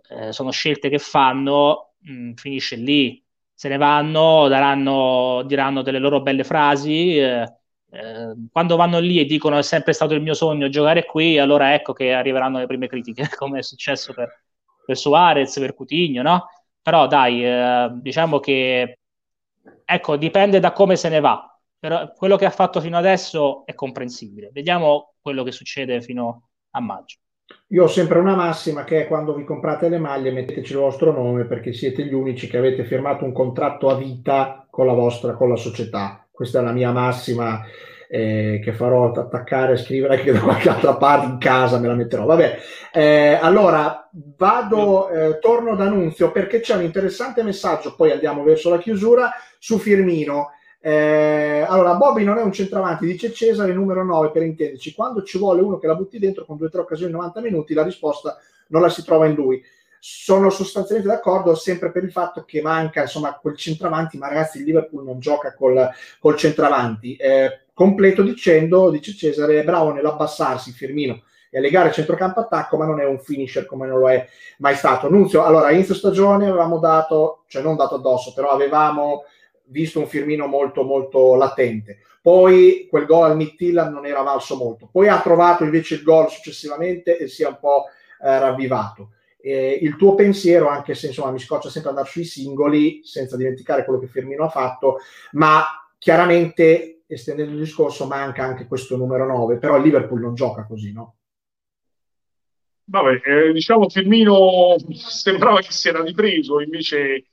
[0.09, 5.99] eh, sono scelte che fanno, mh, mm, finisce lì, se ne vanno, daranno, diranno delle
[5.99, 7.53] loro belle frasi, eh,
[7.91, 11.73] eh, quando vanno lì e dicono è sempre stato il mio sogno giocare qui, allora
[11.73, 14.43] ecco che arriveranno le prime critiche, come è successo per,
[14.85, 16.47] per Suarez, per Cutigno, no?
[16.81, 18.99] Però dai, eh, diciamo che
[19.85, 21.49] ecco, dipende da come se ne va.
[21.79, 24.49] Però quello che ha fatto fino adesso è comprensibile.
[24.51, 27.17] Vediamo quello che succede fino a maggio.
[27.69, 31.11] Io ho sempre una massima che è quando vi comprate le maglie metteteci il vostro
[31.11, 35.33] nome perché siete gli unici che avete firmato un contratto a vita con la vostra,
[35.33, 36.25] con la società.
[36.31, 37.63] Questa è la mia massima
[38.07, 41.95] eh, che farò attaccare e scrivere anche da qualche altra parte in casa, me la
[41.95, 42.25] metterò.
[42.25, 42.57] Vabbè,
[42.93, 48.69] eh, allora vado, eh, torno da Nunzio perché c'è un interessante messaggio, poi andiamo verso
[48.69, 50.51] la chiusura, su Firmino.
[50.87, 54.93] Eh, allora, Bobby non è un centravanti, dice Cesare, numero 9 per intenderci.
[54.93, 57.41] Quando ci vuole uno che la butti dentro con due o tre occasioni in 90
[57.41, 58.37] minuti, la risposta
[58.67, 59.63] non la si trova in lui.
[59.99, 64.65] Sono sostanzialmente d'accordo sempre per il fatto che manca insomma quel centravanti, ma ragazzi il
[64.65, 65.89] Liverpool non gioca col,
[66.19, 67.15] col centravanti.
[67.15, 72.99] Eh, completo dicendo, dice Cesare, è bravo nell'abbassarsi Firmino e legare centrocampo attacco, ma non
[72.99, 74.23] è un finisher come non lo è
[74.59, 75.09] mai stato.
[75.09, 79.23] Nunzio, allora, inizio stagione avevamo dato, cioè non dato addosso, però avevamo
[79.67, 81.99] visto un Firmino molto molto latente.
[82.21, 84.89] Poi quel gol al Midtjylland non era valso molto.
[84.91, 87.85] Poi ha trovato invece il gol successivamente e si è un po'
[88.21, 89.11] eh, ravvivato.
[89.39, 93.85] Eh, il tuo pensiero, anche se insomma mi scoccia sempre andare sui singoli, senza dimenticare
[93.85, 94.97] quello che Firmino ha fatto,
[95.33, 95.63] ma
[95.99, 100.91] chiaramente estendendo il discorso manca anche questo numero 9, però il Liverpool non gioca così,
[100.91, 101.17] no?
[102.87, 107.25] Vabbè, eh, diciamo Firmino sembrava che si era ripreso, invece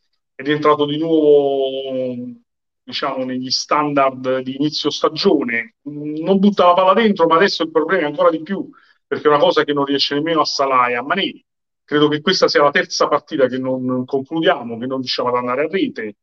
[0.42, 2.40] rientrato di nuovo
[2.82, 5.76] diciamo, negli standard di inizio stagione.
[5.82, 8.68] Non butta la palla dentro, ma adesso il problema è ancora di più,
[9.06, 11.44] perché è una cosa che non riesce nemmeno a Salai, a Mané.
[11.84, 15.64] Credo che questa sia la terza partita che non concludiamo, che non riusciamo ad andare
[15.64, 16.16] a rete.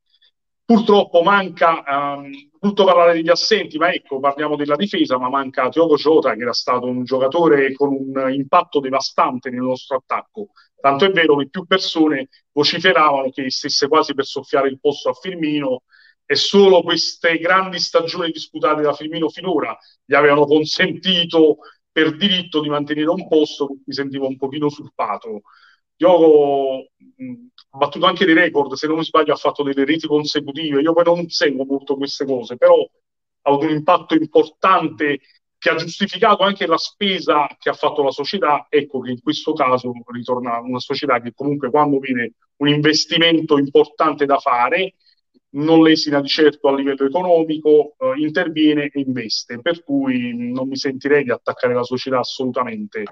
[0.70, 2.30] Purtroppo manca, um,
[2.60, 6.54] brutto parlare degli assenti, ma ecco, parliamo della difesa, ma manca Tiogo Jota, che era
[6.54, 10.50] stato un giocatore con un impatto devastante nel nostro attacco.
[10.80, 15.14] Tanto è vero che più persone vociferavano che stesse quasi per soffiare il posto a
[15.14, 15.86] Firmino
[16.24, 19.76] e solo queste grandi stagioni disputate da Firmino finora
[20.06, 21.58] gli avevano consentito
[21.92, 25.42] per diritto di mantenere un posto, mi sentivo un pochino usurpato.
[26.00, 26.88] Diogo
[27.72, 30.94] ha battuto anche dei record, se non mi sbaglio ha fatto delle reti consecutive, io
[30.94, 35.20] poi non seguo molto queste cose, però ha avuto un impatto importante
[35.58, 39.52] che ha giustificato anche la spesa che ha fatto la società, ecco che in questo
[39.52, 44.96] caso ritorna una società che comunque quando viene un investimento importante da fare,
[45.52, 50.78] non lesina di certo a livello economico, eh, interviene e investe, per cui non mi
[50.78, 53.04] sentirei di attaccare la società assolutamente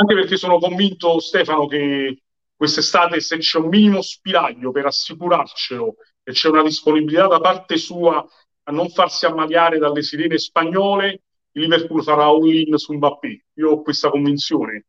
[0.00, 2.22] anche perché sono convinto, Stefano, che
[2.54, 8.24] quest'estate se c'è un minimo spiraglio per assicurarcelo e c'è una disponibilità da parte sua
[8.64, 11.22] a non farsi ammaliare dalle sirene spagnole,
[11.52, 13.46] il Liverpool farà all-in su Mbappé.
[13.54, 14.86] Io ho questa convinzione.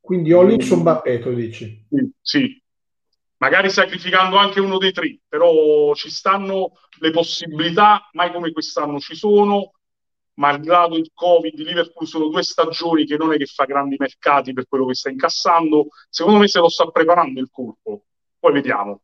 [0.00, 1.84] Quindi all-in su Mbappé, tu dici?
[1.90, 2.62] Sì, sì.
[3.38, 9.14] Magari sacrificando anche uno dei tre, però ci stanno le possibilità, mai come quest'anno ci
[9.14, 9.72] sono,
[10.36, 14.66] malgrado il Covid, Liverpool sono due stagioni che non è che fa grandi mercati per
[14.68, 15.88] quello che sta incassando.
[16.08, 18.04] Secondo me se lo sta preparando il colpo.
[18.38, 19.02] Poi vediamo.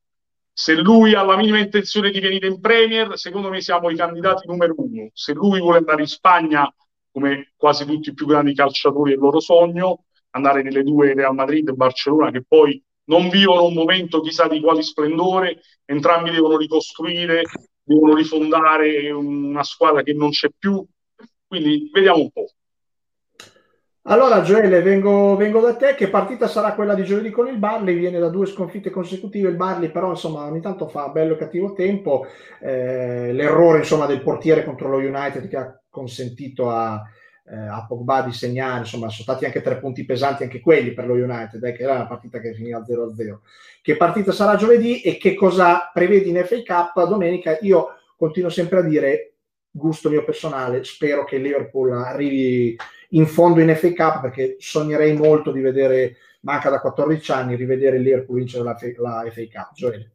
[0.53, 4.47] Se lui ha la minima intenzione di venire in Premier, secondo me siamo i candidati
[4.47, 5.11] numero uno.
[5.15, 6.73] Se lui vuole andare in Spagna,
[7.11, 11.35] come quasi tutti i più grandi calciatori, è il loro sogno, andare nelle due Real
[11.35, 16.57] Madrid e Barcellona, che poi non vivono un momento chissà di quale splendore, entrambi devono
[16.57, 17.43] ricostruire,
[17.83, 20.85] devono rifondare una squadra che non c'è più,
[21.53, 22.47] quindi vediamo un po'.
[24.05, 25.95] Allora, Gioele, vengo, vengo, da te.
[25.95, 27.95] Che partita sarà quella di giovedì con il Barley?
[27.95, 29.51] Viene da due sconfitte consecutive.
[29.51, 32.27] Il Barley, però, insomma, ogni tanto fa bello e cattivo tempo.
[32.59, 37.03] Eh, l'errore, insomma, del portiere contro lo United che ha consentito a,
[37.47, 38.79] eh, a Pogba di segnare.
[38.79, 41.97] Insomma, sono stati anche tre punti pesanti anche quelli per lo United, eh, che era
[41.97, 43.41] una partita che finiva 0-0.
[43.83, 47.59] Che partita sarà giovedì e che cosa prevedi in FA Cup domenica?
[47.61, 49.33] Io continuo sempre a dire
[49.73, 52.77] gusto mio personale, spero che Liverpool arrivi
[53.11, 57.99] in fondo in FA Cup perché sognerei molto di vedere, manca da 14 anni, rivedere
[57.99, 59.73] Liverpool vincere la, la FA Cup.
[59.75, 60.13] Gioele.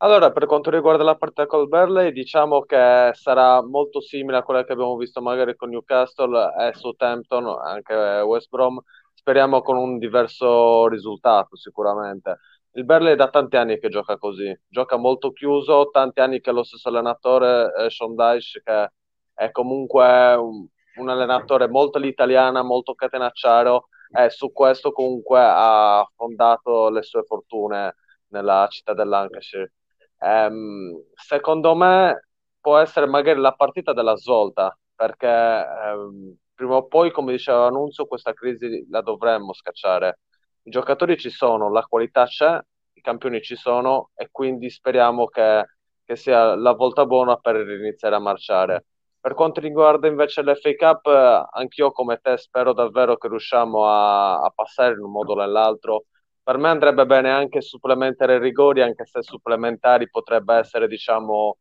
[0.00, 4.62] Allora, per quanto riguarda la partita col Berley, diciamo che sarà molto simile a quella
[4.62, 8.78] che abbiamo visto magari con Newcastle e Southampton, anche West Brom.
[9.14, 12.36] Speriamo con un diverso risultato sicuramente
[12.76, 16.52] il Berley è da tanti anni che gioca così, gioca molto chiuso, tanti anni che
[16.52, 18.92] lo stesso allenatore, eh, Sean Dyche, che
[19.32, 20.66] è comunque un,
[20.96, 27.94] un allenatore molto all'italiana, molto catenacciaro, e su questo comunque ha fondato le sue fortune
[28.28, 29.72] nella città dell'Ancashire.
[30.18, 32.28] Ehm, secondo me
[32.60, 38.06] può essere magari la partita della svolta, perché ehm, prima o poi, come diceva Annunzio,
[38.06, 40.18] questa crisi la dovremmo scacciare
[40.66, 42.60] i giocatori ci sono, la qualità c'è,
[42.92, 45.64] i campioni ci sono e quindi speriamo che,
[46.04, 48.84] che sia la volta buona per iniziare a marciare.
[49.20, 51.06] Per quanto riguarda invece l'FA Cup,
[51.52, 56.04] anch'io come te spero davvero che riusciamo a, a passare in un modo o nell'altro.
[56.42, 61.58] Per me andrebbe bene anche supplementare i rigori, anche se supplementari potrebbe essere, diciamo,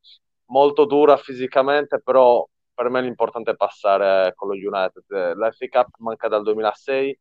[0.48, 5.04] molto dura fisicamente, però per me l'importante è passare con lo United.
[5.36, 7.20] L'FA Cup manca dal 2006,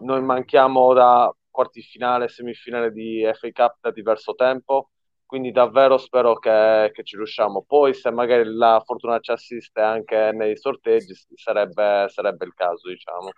[0.00, 4.90] noi manchiamo da quarti finale, semifinale di FA Cup da diverso tempo,
[5.24, 7.64] quindi davvero spero che, che, ci riusciamo.
[7.66, 13.30] Poi se magari la fortuna ci assiste anche nei sorteggi sarebbe, sarebbe il caso, diciamo.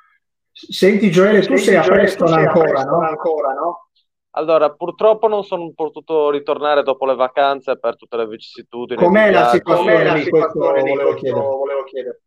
[0.52, 3.00] Senti Gioele, tu Senti, sei a Preston ancora, no?
[3.00, 3.88] ancora, no?
[4.32, 9.00] Allora, purtroppo non sono potuto ritornare dopo le vacanze per tutte le vicissitudini.
[9.00, 10.58] Com'è la situazione di questo?
[10.58, 11.44] Volevo chiedere.
[11.44, 12.20] Volevo chiedere.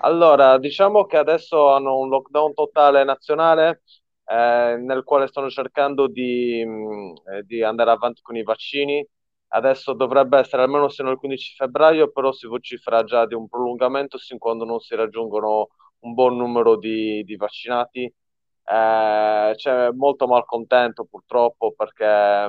[0.00, 3.82] Allora, diciamo che adesso hanno un lockdown totale nazionale
[4.26, 9.06] eh, nel quale stanno cercando di, mm, eh, di, andare avanti con i vaccini.
[9.48, 14.18] Adesso dovrebbe essere almeno sino al 15 febbraio, però si vocifera già di un prolungamento
[14.18, 15.68] sin quando non si raggiungono
[16.00, 18.02] un buon numero di, di vaccinati.
[18.02, 22.48] Eh, c'è molto malcontento purtroppo perché,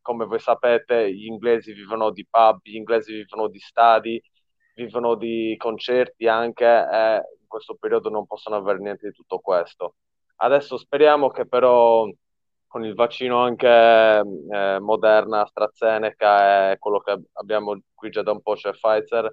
[0.00, 4.20] come voi sapete, gli inglesi vivono di pub, gli inglesi vivono di stadi,
[4.74, 9.94] vivono di concerti anche e in questo periodo non possono avere niente di tutto questo.
[10.36, 12.08] Adesso speriamo che però
[12.66, 18.40] con il vaccino anche eh, Moderna, AstraZeneca e quello che abbiamo qui già da un
[18.40, 19.28] po', cioè Pfizer,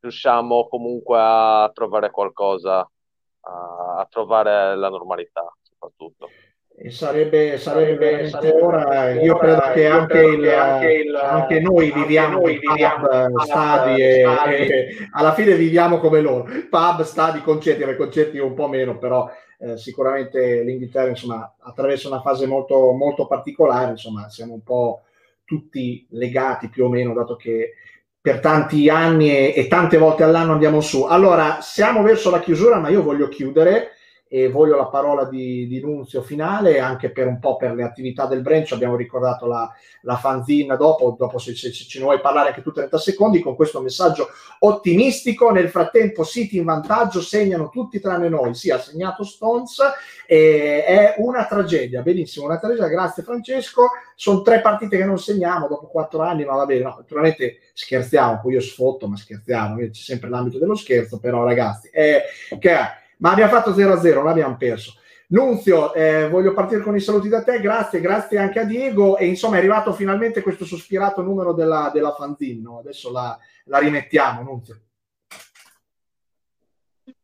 [0.00, 6.28] riusciamo comunque a trovare qualcosa, a, a trovare la normalità soprattutto.
[6.74, 13.06] E sarebbe, sarebbe veramente ora, io credo che anche, il, anche noi viviamo noi viviamo
[13.06, 18.54] pub, stadi e, e, alla fine viviamo come loro, pub, stadi, concerti, per concerti un
[18.54, 24.54] po' meno, però eh, sicuramente l'Inghilterra insomma, attraversa una fase molto, molto particolare, insomma, siamo
[24.54, 25.02] un po'
[25.44, 27.74] tutti legati più o meno, dato che
[28.20, 31.02] per tanti anni e, e tante volte all'anno andiamo su.
[31.04, 33.90] Allora, siamo verso la chiusura, ma io voglio chiudere
[34.34, 38.24] e voglio la parola di, di Nunzio finale anche per un po' per le attività
[38.24, 38.72] del branch.
[38.72, 42.72] Abbiamo ricordato la, la fanzine dopo, dopo se, se, se, ci vuoi parlare anche tu
[42.72, 44.28] 30 secondi con questo messaggio
[44.60, 45.50] ottimistico.
[45.50, 48.54] Nel frattempo City in vantaggio segnano tutti tranne noi.
[48.54, 49.80] Sì ha segnato Stones
[50.26, 52.88] e è una tragedia benissimo una tragedia.
[52.88, 53.90] Grazie Francesco.
[54.14, 58.40] Sono tre partite che non segniamo dopo quattro anni ma va bene no, naturalmente scherziamo.
[58.40, 62.22] Poi io sfotto ma scherziamo c'è sempre l'ambito dello scherzo però ragazzi è,
[62.58, 64.94] che ma abbiamo fatto 0-0, non abbiamo perso.
[65.28, 69.26] Nunzio, eh, voglio partire con i saluti da te, grazie, grazie anche a Diego e
[69.26, 72.78] insomma è arrivato finalmente questo sospirato numero della, della fanzine, no?
[72.80, 74.80] adesso la, la rimettiamo, Nunzio.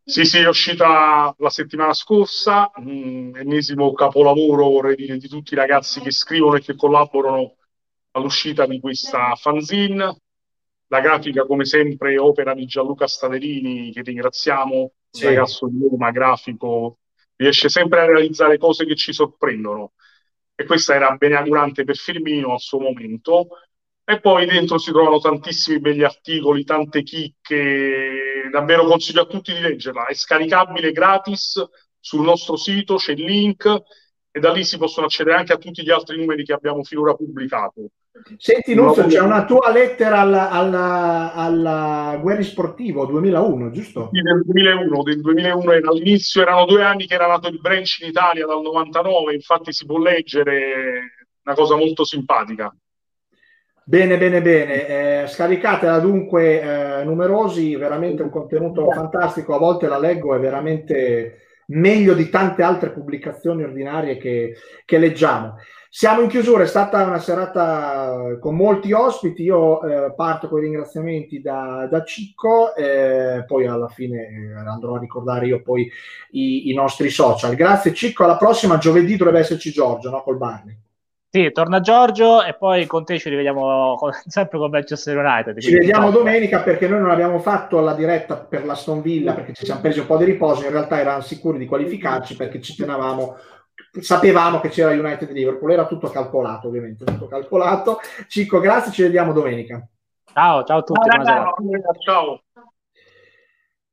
[0.03, 5.57] Sì, sì, è uscita la settimana scorsa, mm, ennesimo capolavoro vorrei dire di tutti i
[5.57, 7.57] ragazzi che scrivono e che collaborano
[8.13, 10.17] all'uscita di questa fanzine.
[10.87, 15.25] La grafica, come sempre, opera di Gianluca Staderini, che ringraziamo sì.
[15.25, 16.99] ragazzo di Roma, grafico,
[17.37, 19.93] riesce sempre a realizzare cose che ci sorprendono.
[20.55, 23.49] E questa era beneaugurante per Firmino al suo momento.
[24.05, 28.49] E poi dentro si trovano tantissimi belli articoli, tante chicche.
[28.51, 30.07] Davvero consiglio a tutti di leggerla.
[30.07, 31.63] È scaricabile gratis
[32.01, 33.83] sul nostro sito, c'è il link
[34.31, 37.15] e da lì si possono accedere anche a tutti gli altri numeri che abbiamo finora
[37.15, 37.91] pubblicato.
[38.37, 44.11] Senti, Nuzzo, c'è una tua lettera alla, alla, alla Guerri Sportivo 2001, giusto?
[44.13, 47.99] Sì, del 2001, del 2001 era, all'inizio erano due anni che era nato il branch
[48.01, 52.75] in Italia dal 99, infatti si può leggere, una cosa molto simpatica.
[53.85, 55.23] Bene, bene, bene.
[55.23, 59.55] Eh, scaricatela dunque eh, numerosi, veramente un contenuto fantastico.
[59.55, 61.39] A volte la leggo, è veramente
[61.69, 65.57] meglio di tante altre pubblicazioni ordinarie che, che leggiamo.
[65.99, 70.63] Siamo in chiusura, è stata una serata con molti ospiti, io eh, parto con i
[70.63, 75.91] ringraziamenti da, da Cicco, eh, poi alla fine eh, andrò a ricordare io poi
[76.31, 77.57] i, i, nostri social.
[77.57, 80.23] Grazie Cicco, alla prossima, giovedì dovrebbe esserci Giorgio, no?
[80.23, 80.79] Col Barney.
[81.31, 85.59] Sì, torna Giorgio e poi con te ci rivediamo con, sempre con Manchester United.
[85.59, 89.53] Ci vediamo domenica perché noi non abbiamo fatto la diretta per la Stone Villa perché
[89.53, 92.77] ci siamo presi un po' di riposo, in realtà eravamo sicuri di qualificarci perché ci
[92.77, 93.37] tenevamo
[94.01, 97.99] sapevamo che c'era United Liverpool, era tutto calcolato ovviamente, tutto calcolato.
[98.27, 99.87] Cico, grazie, ci vediamo domenica.
[100.33, 101.09] Ciao, ciao a tutti.
[101.11, 101.55] Ciao.
[101.99, 102.43] ciao.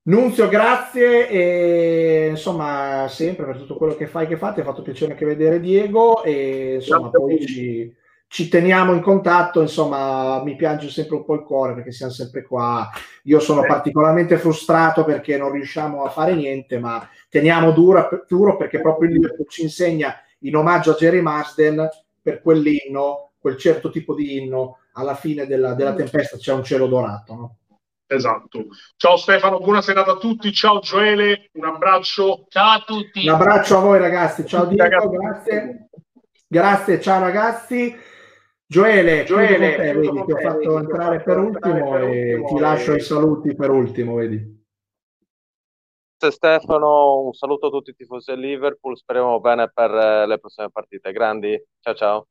[0.08, 5.14] Nunzio, grazie e insomma sempre per tutto quello che fai che fate, ha fatto piacere
[5.14, 7.96] anche vedere Diego e insomma poi ci,
[8.36, 12.44] ci, teniamo in contatto, insomma mi piange sempre un po' il cuore perché siamo sempre
[12.44, 12.90] qua,
[13.24, 18.82] io sono particolarmente frustrato perché non riusciamo a fare niente ma teniamo dura, duro perché
[18.82, 21.88] proprio il Liverpool ci insegna in omaggio a Jerry Marsden
[22.22, 26.88] per quell'inno, quel certo tipo di inno, alla fine della, della tempesta c'è un cielo
[26.88, 27.34] dorato.
[27.34, 27.56] No?
[28.06, 28.66] Esatto.
[28.98, 30.52] Ciao Stefano, buona serata a tutti.
[30.52, 32.48] Ciao Gioele, un abbraccio.
[32.50, 33.26] Ciao a tutti.
[33.26, 34.46] Un abbraccio a voi ragazzi.
[34.46, 35.16] Ciao Diego, ragazzi.
[35.16, 35.90] grazie.
[36.48, 38.14] Grazie, ciao ragazzi.
[38.68, 43.56] Gioele, Gioele te, vedi, ti ho fatto entrare per ultimo e ti lascio i saluti
[43.56, 44.54] per ultimo, vedi.
[46.18, 50.72] Stefano, un saluto a tutti i tifosi del Liverpool, speriamo bene per eh, le prossime
[50.72, 51.12] partite.
[51.12, 52.28] Grandi, ciao ciao.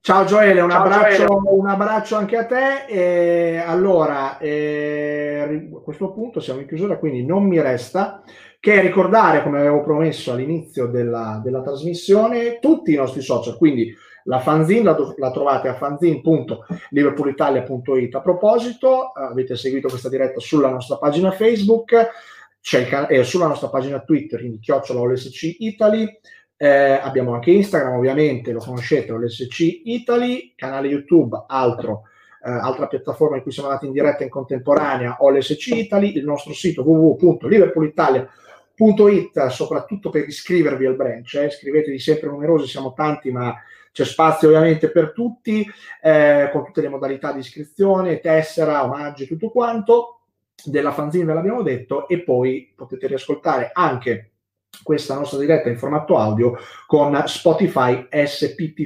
[0.00, 1.50] Ciao Gioele, un, ciao, abbraccio, Gioele.
[1.50, 2.84] un abbraccio, anche a te.
[2.86, 8.22] E allora, eh, a questo punto siamo in chiusura, quindi non mi resta
[8.60, 14.40] che ricordare, come avevo promesso all'inizio della, della trasmissione, tutti i nostri social, quindi la
[14.40, 18.14] fanzine la, la trovate a fanzine.liverpoolitalia.it.
[18.14, 21.92] A proposito, avete seguito questa diretta sulla nostra pagina Facebook,
[22.60, 26.20] can- eh, sulla nostra pagina Twitter, quindi chiocciola OLSC Italy,
[26.62, 32.02] Eh, abbiamo anche Instagram, ovviamente, lo conoscete, l'SC Italy, canale YouTube, altro,
[32.40, 36.24] eh, altra piattaforma in cui siamo andati in diretta in contemporanea, o l'SC Italy, il
[36.24, 41.34] nostro sito www.liverpoolitalia.it, soprattutto per iscrivervi al branch.
[41.34, 41.46] Eh.
[41.46, 43.52] Iscrivetevi sempre numerosi, siamo tanti, ma
[43.92, 45.64] c'è spazio ovviamente per tutti,
[46.02, 50.20] eh, con tutte le modalità di iscrizione, tessera, omaggi, tutto quanto.
[50.64, 54.32] Della fanzine ve l'abbiamo detto, e poi potete riascoltare anche
[54.82, 56.56] questa nostra diretta in formato audio
[56.86, 58.80] con Spotify spptfy.com,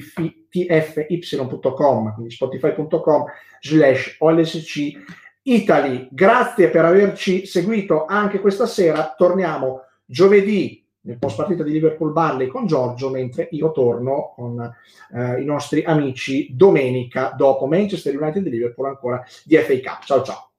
[2.15, 3.25] quindi spotify.com
[3.61, 4.93] slash olsc
[5.43, 6.09] Italy.
[6.11, 9.15] Grazie per averci seguito anche questa sera.
[9.17, 14.61] Torniamo giovedì nel post partita di Liverpool Barley con Giorgio, mentre io torno con
[15.15, 20.05] eh, i nostri amici domenica dopo Manchester United e Liverpool ancora di FA Cup.
[20.05, 20.51] Ciao ciao.